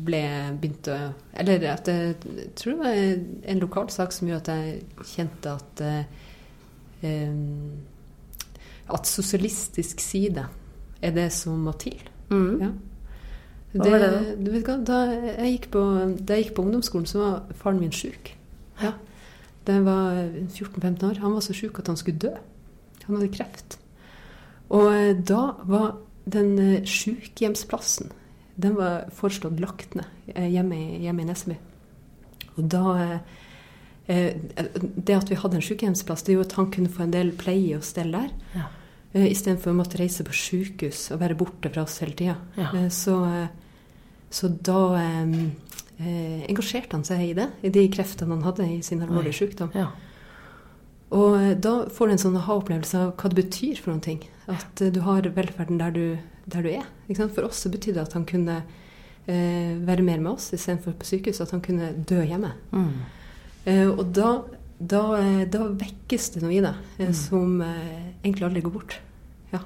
ble 0.00 0.22
begynt 0.60 0.88
å 0.90 0.98
Eller 1.42 1.64
at 1.72 1.88
jeg, 1.90 2.14
tror 2.58 2.76
det 2.76 2.80
var 2.80 3.00
en 3.52 3.62
lokal 3.62 3.90
sak 3.90 4.14
som 4.14 4.28
gjorde 4.30 4.54
at 4.54 4.60
jeg 4.60 5.08
kjente 5.14 5.54
at 5.56 5.82
eh, 5.86 7.16
At 8.90 9.10
sosialistisk 9.10 10.02
side 10.04 10.46
er 11.00 11.12
det 11.16 11.30
som 11.32 11.58
må 11.64 11.72
til. 11.80 12.00
Mm. 12.28 12.60
Ja. 12.60 12.70
Hva 13.72 13.86
var 13.86 14.02
det 14.02 14.10
da? 14.12 14.32
du 14.36 14.50
vet 14.52 14.66
hva, 14.66 14.74
da, 14.84 14.98
jeg 15.38 15.52
gikk 15.54 15.68
på, 15.72 15.84
da 16.18 16.36
jeg 16.36 16.44
gikk 16.44 16.56
på 16.56 16.64
ungdomsskolen, 16.66 17.06
så 17.08 17.22
var 17.22 17.54
faren 17.56 17.78
min 17.80 17.94
sjuk. 17.94 18.32
Ja. 18.82 18.92
Da 19.64 19.78
jeg 19.78 19.86
var 19.86 20.18
14-15 20.50 21.06
år. 21.06 21.20
Han 21.22 21.36
var 21.36 21.46
så 21.46 21.56
sjuk 21.56 21.78
at 21.80 21.88
han 21.88 21.98
skulle 22.00 22.20
dø. 22.20 22.34
Han 23.06 23.16
hadde 23.16 23.30
kreft. 23.32 23.78
Og 24.74 24.90
eh, 24.92 25.14
da 25.16 25.42
var 25.70 25.94
den 26.26 26.56
sjukehjemsplassen 26.84 28.10
sykehjemsplassen 28.10 28.10
den 28.60 28.74
var 28.76 29.06
foreslått 29.16 29.60
lagt 29.60 29.94
ned 29.96 30.04
eh, 30.34 30.48
hjemme, 30.52 30.76
i- 30.76 30.98
hjemme 31.06 31.22
i 31.22 31.24
Nesseby. 31.24 31.54
Og 32.58 32.66
da 32.68 32.82
eh, 32.98 33.20
eh, 34.06 34.34
Det 34.96 35.14
at 35.16 35.30
vi 35.30 35.38
hadde 35.40 35.56
en 35.56 35.62
sykehjemsplass, 35.64 36.22
det 36.26 36.34
gjorde 36.34 36.50
at 36.50 36.56
han 36.58 36.70
kunne 36.70 36.88
få 36.92 37.02
en 37.06 37.10
del 37.14 37.30
pleie 37.32 37.76
og 37.78 37.84
stell 37.84 38.12
der. 38.12 38.28
Ja. 38.54 38.66
Istedenfor 39.14 39.72
å 39.72 39.78
måtte 39.80 39.98
reise 39.98 40.22
på 40.22 40.30
sykehus 40.36 41.10
og 41.10 41.18
være 41.22 41.34
borte 41.40 41.70
fra 41.72 41.82
oss 41.82 41.96
hele 42.04 42.14
tida. 42.14 42.36
Ja. 42.56 42.88
så, 42.90 43.16
eh, 43.24 43.48
så 44.30 44.48
da 44.62 44.82
eh, 45.00 45.32
eh, 45.98 46.44
engasjerte 46.50 46.92
han 46.98 47.04
seg 47.04 47.24
i 47.30 47.32
det, 47.34 47.48
i 47.64 47.70
de 47.70 47.88
kreftene 47.88 48.36
han 48.36 48.44
hadde 48.44 48.68
i 48.68 48.82
sin 48.82 49.00
alvorlige 49.02 49.40
sykdom. 49.40 49.72
Ja. 49.74 49.88
Og 51.10 51.36
eh, 51.40 51.54
da 51.58 51.72
får 51.90 52.06
du 52.06 52.12
en 52.14 52.22
sånn 52.22 52.36
aha-opplevelse 52.38 52.98
av 52.98 53.14
hva 53.18 53.30
det 53.32 53.40
betyr 53.44 53.80
for 53.82 53.90
noen 53.92 54.04
ting. 54.04 54.20
At 54.50 54.80
eh, 54.84 54.92
du 54.94 55.00
har 55.06 55.22
velferden 55.22 55.78
der 55.80 55.90
du, 55.90 56.04
der 56.46 56.62
du 56.62 56.70
er. 56.70 56.86
For 57.34 57.48
oss 57.48 57.64
så 57.64 57.70
betydde 57.72 57.98
det 57.98 58.06
at 58.08 58.14
han 58.18 58.24
kunne 58.30 58.60
eh, 59.26 59.74
være 59.86 60.02
mer 60.06 60.20
med 60.22 60.32
oss 60.36 60.52
istedenfor 60.54 60.94
på 61.00 61.08
sykehus. 61.10 61.40
At 61.42 61.50
han 61.56 61.60
kunne 61.66 61.92
dø 62.06 62.22
hjemme. 62.22 62.52
Mm. 62.70 62.92
Eh, 63.66 63.88
og 63.90 64.06
da, 64.16 64.30
da, 64.78 65.02
eh, 65.18 65.44
da 65.50 65.66
vekkes 65.82 66.30
det 66.36 66.42
noe 66.46 66.54
i 66.56 66.62
deg 66.64 66.74
eh, 66.98 67.08
Mm. 67.10 67.14
som 67.18 67.60
egentlig 68.22 68.46
aldri 68.46 68.62
går 68.68 68.72
bort. 68.78 68.98
Ja. 69.52 69.60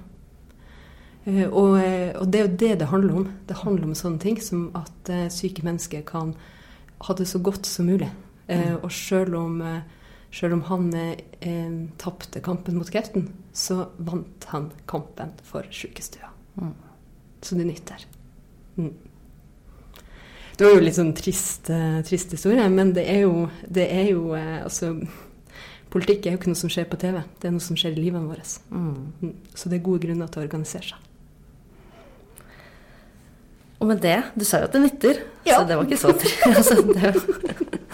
Eh, 1.26 1.44
og, 1.48 1.76
og 2.20 2.26
det 2.32 2.40
er 2.40 2.46
jo 2.48 2.56
det 2.64 2.72
det 2.80 2.88
handler 2.90 3.20
om. 3.20 3.28
Det 3.48 3.56
handler 3.62 3.84
om 3.90 3.94
sånne 3.98 4.20
ting 4.24 4.40
som 4.42 4.70
at 4.80 5.12
syke 5.32 5.64
mennesker 5.64 6.02
kan 6.08 6.34
ha 7.04 7.14
det 7.18 7.26
så 7.28 7.38
godt 7.44 7.66
som 7.68 7.86
mulig. 7.92 8.08
Eh, 8.48 8.70
Mm. 8.74 8.80
og 8.84 8.90
sjøl 8.92 9.34
om, 9.36 9.60
selv 10.34 10.56
om 10.56 10.62
han 10.62 10.94
eh, 10.94 11.74
tapte 12.00 12.40
kampen 12.42 12.78
mot 12.78 12.90
kreften, 12.90 13.28
så 13.52 13.88
vant 13.96 14.46
han 14.50 14.70
kampen 14.90 15.30
for 15.46 15.66
sykestua. 15.70 16.32
Mm. 16.58 16.72
Så 17.44 17.54
det 17.54 17.66
nytter. 17.68 18.06
Mm. 18.76 18.92
Det 20.56 20.66
var 20.66 20.74
jo 20.74 20.82
litt 20.82 20.96
sånn 20.98 21.14
trist, 21.18 21.70
eh, 21.70 22.00
trist 22.06 22.34
historie, 22.34 22.66
men 22.70 22.92
det 22.96 23.06
er 23.10 23.24
jo, 23.24 23.46
det 23.66 23.86
er 23.90 24.10
jo 24.10 24.34
eh, 24.38 24.60
altså, 24.64 24.96
Politikk 25.94 26.24
er 26.26 26.34
jo 26.34 26.38
ikke 26.40 26.50
noe 26.50 26.58
som 26.58 26.70
skjer 26.72 26.88
på 26.90 26.98
TV, 26.98 27.20
det 27.38 27.46
er 27.46 27.52
noe 27.54 27.62
som 27.62 27.76
skjer 27.78 27.92
i 27.94 28.00
livene 28.02 28.26
våre. 28.26 28.42
Mm. 28.74 28.94
Mm. 29.22 29.34
Så 29.54 29.70
det 29.70 29.76
er 29.78 29.84
gode 29.86 30.02
grunner 30.02 30.26
til 30.26 30.40
å 30.40 30.46
organisere 30.48 30.88
seg. 30.88 31.10
Og 33.78 33.86
med 33.90 34.00
det 34.02 34.16
Du 34.34 34.42
sa 34.48 34.62
jo 34.62 34.66
at 34.66 34.74
det 34.74 34.80
nytter, 34.82 35.20
Ja. 35.46 35.60
så 35.60 35.68
det 35.68 35.76
var 35.78 35.86
ikke 35.86 36.00
så 36.00 36.10
trist. 36.18 36.42
altså, 36.50 36.82
det, 36.90 37.14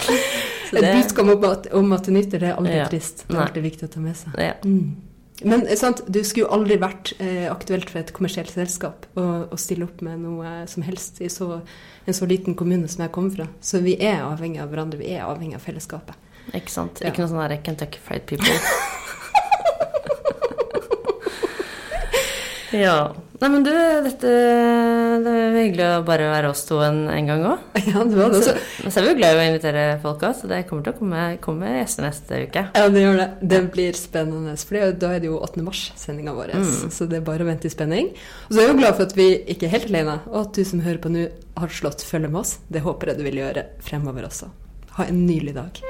Et 0.79 0.85
det- 0.85 0.95
budskap 1.03 1.27
om 1.35 1.45
at, 1.51 1.67
om 1.75 1.93
at 1.93 2.05
du 2.07 2.11
nytter, 2.13 2.39
det 2.39 2.49
er 2.51 2.57
aldri 2.57 2.77
Ja. 2.77 2.87
trist. 2.89 3.25
Det 3.29 3.37
er 3.37 3.41
alltid 3.47 3.63
viktig 3.63 3.89
å 3.89 3.93
ta 3.93 4.01
med 4.01 4.17
seg. 4.17 4.33
ja. 4.39 4.53
Mm. 4.65 4.97
Men 5.43 5.67
eh, 5.67 5.75
sant, 5.77 6.03
du 6.07 6.21
skulle 6.23 6.45
jo 6.47 6.53
aldri 6.53 6.77
vært 6.77 7.15
eh, 7.19 7.49
aktuelt 7.51 7.89
for 7.89 7.99
et 8.03 8.13
kommersielt 8.13 8.51
selskap 8.53 9.07
å, 9.17 9.47
å 9.49 9.57
stille 9.57 9.85
opp 9.87 10.03
med 10.05 10.19
noe 10.21 10.67
som 10.69 10.83
helst 10.85 11.17
i 11.25 11.29
så, 11.33 11.63
en 12.07 12.13
så 12.15 12.27
liten 12.29 12.55
kommune 12.55 12.87
som 12.93 13.01
jeg 13.07 13.13
kommer 13.15 13.31
fra. 13.31 13.47
Så 13.65 13.79
vi 13.81 13.95
er 14.05 14.21
avhengig 14.21 14.61
av 14.61 14.69
hverandre, 14.69 14.99
vi 15.01 15.09
er 15.15 15.23
avhengig 15.25 15.55
av 15.57 15.61
fellesskapet. 15.65 16.15
Ikke 16.53 16.69
sant? 16.71 17.01
Ja. 17.01 17.09
Ikke 17.09 17.23
noe 17.25 17.29
sånn 17.33 17.41
der 17.41 17.57
Kentucky 17.65 17.99
Fried 18.05 18.27
People. 18.29 18.53
ja. 22.85 23.15
Nei, 23.41 23.49
men 23.49 23.63
du, 23.65 23.71
dette 24.05 24.31
Det 25.25 25.33
er 25.33 25.55
hyggelig 25.57 25.85
å 25.87 26.01
bare 26.05 26.27
være 26.29 26.51
oss 26.53 26.67
to 26.69 26.81
en, 26.85 27.07
en 27.09 27.31
gang 27.31 27.45
òg. 27.49 27.63
Ja, 27.91 28.03
det 28.05 28.19
var 28.19 28.35
det. 28.35 28.43
Så, 28.45 28.53
også. 28.53 28.91
så 28.93 29.01
er 29.01 29.07
vi 29.07 29.13
jo 29.15 29.19
glad 29.19 29.33
i 29.33 29.41
å 29.41 29.47
invitere 29.49 29.85
folk 30.03 30.25
òg, 30.29 30.35
så 30.37 30.51
det 30.51 30.61
kommer 30.69 30.85
til 30.85 30.93
å 30.93 30.99
komme, 30.99 31.23
komme 31.43 31.71
gjester 31.79 32.05
neste 32.05 32.43
uke. 32.45 32.67
Ja, 32.77 32.91
det 32.93 33.05
gjør 33.05 33.21
det. 33.23 33.29
Det 33.55 33.61
blir 33.73 33.97
spennende. 33.99 34.57
For 34.61 35.01
da 35.01 35.15
er 35.17 35.25
det 35.25 35.31
jo 35.31 35.41
8. 35.41 35.65
mars-sendinga 35.67 36.37
vår. 36.37 36.53
Mm. 36.61 36.93
Så 36.93 37.09
det 37.11 37.21
er 37.21 37.27
bare 37.27 37.47
å 37.47 37.49
vente 37.49 37.71
i 37.71 37.73
spenning. 37.73 38.13
Og 38.13 38.53
så 38.53 38.61
er 38.61 38.69
jeg 38.69 38.75
jo 38.75 38.81
glad 38.83 38.99
for 38.99 39.09
at 39.09 39.17
vi 39.17 39.31
ikke 39.55 39.71
er 39.71 39.77
helt 39.79 39.89
alene, 39.91 40.19
og 40.29 40.43
at 40.45 40.61
du 40.61 40.69
som 40.69 40.85
hører 40.85 41.01
på 41.01 41.15
nå, 41.17 41.29
har 41.61 41.73
slått 41.81 42.05
følge 42.07 42.29
med 42.29 42.43
oss. 42.45 42.59
Det 42.69 42.85
håper 42.85 43.13
jeg 43.13 43.23
du 43.23 43.27
vil 43.31 43.41
gjøre 43.43 43.67
fremover 43.85 44.29
også. 44.29 44.53
Ha 44.99 45.09
en 45.09 45.25
nylig 45.25 45.57
dag. 45.57 45.81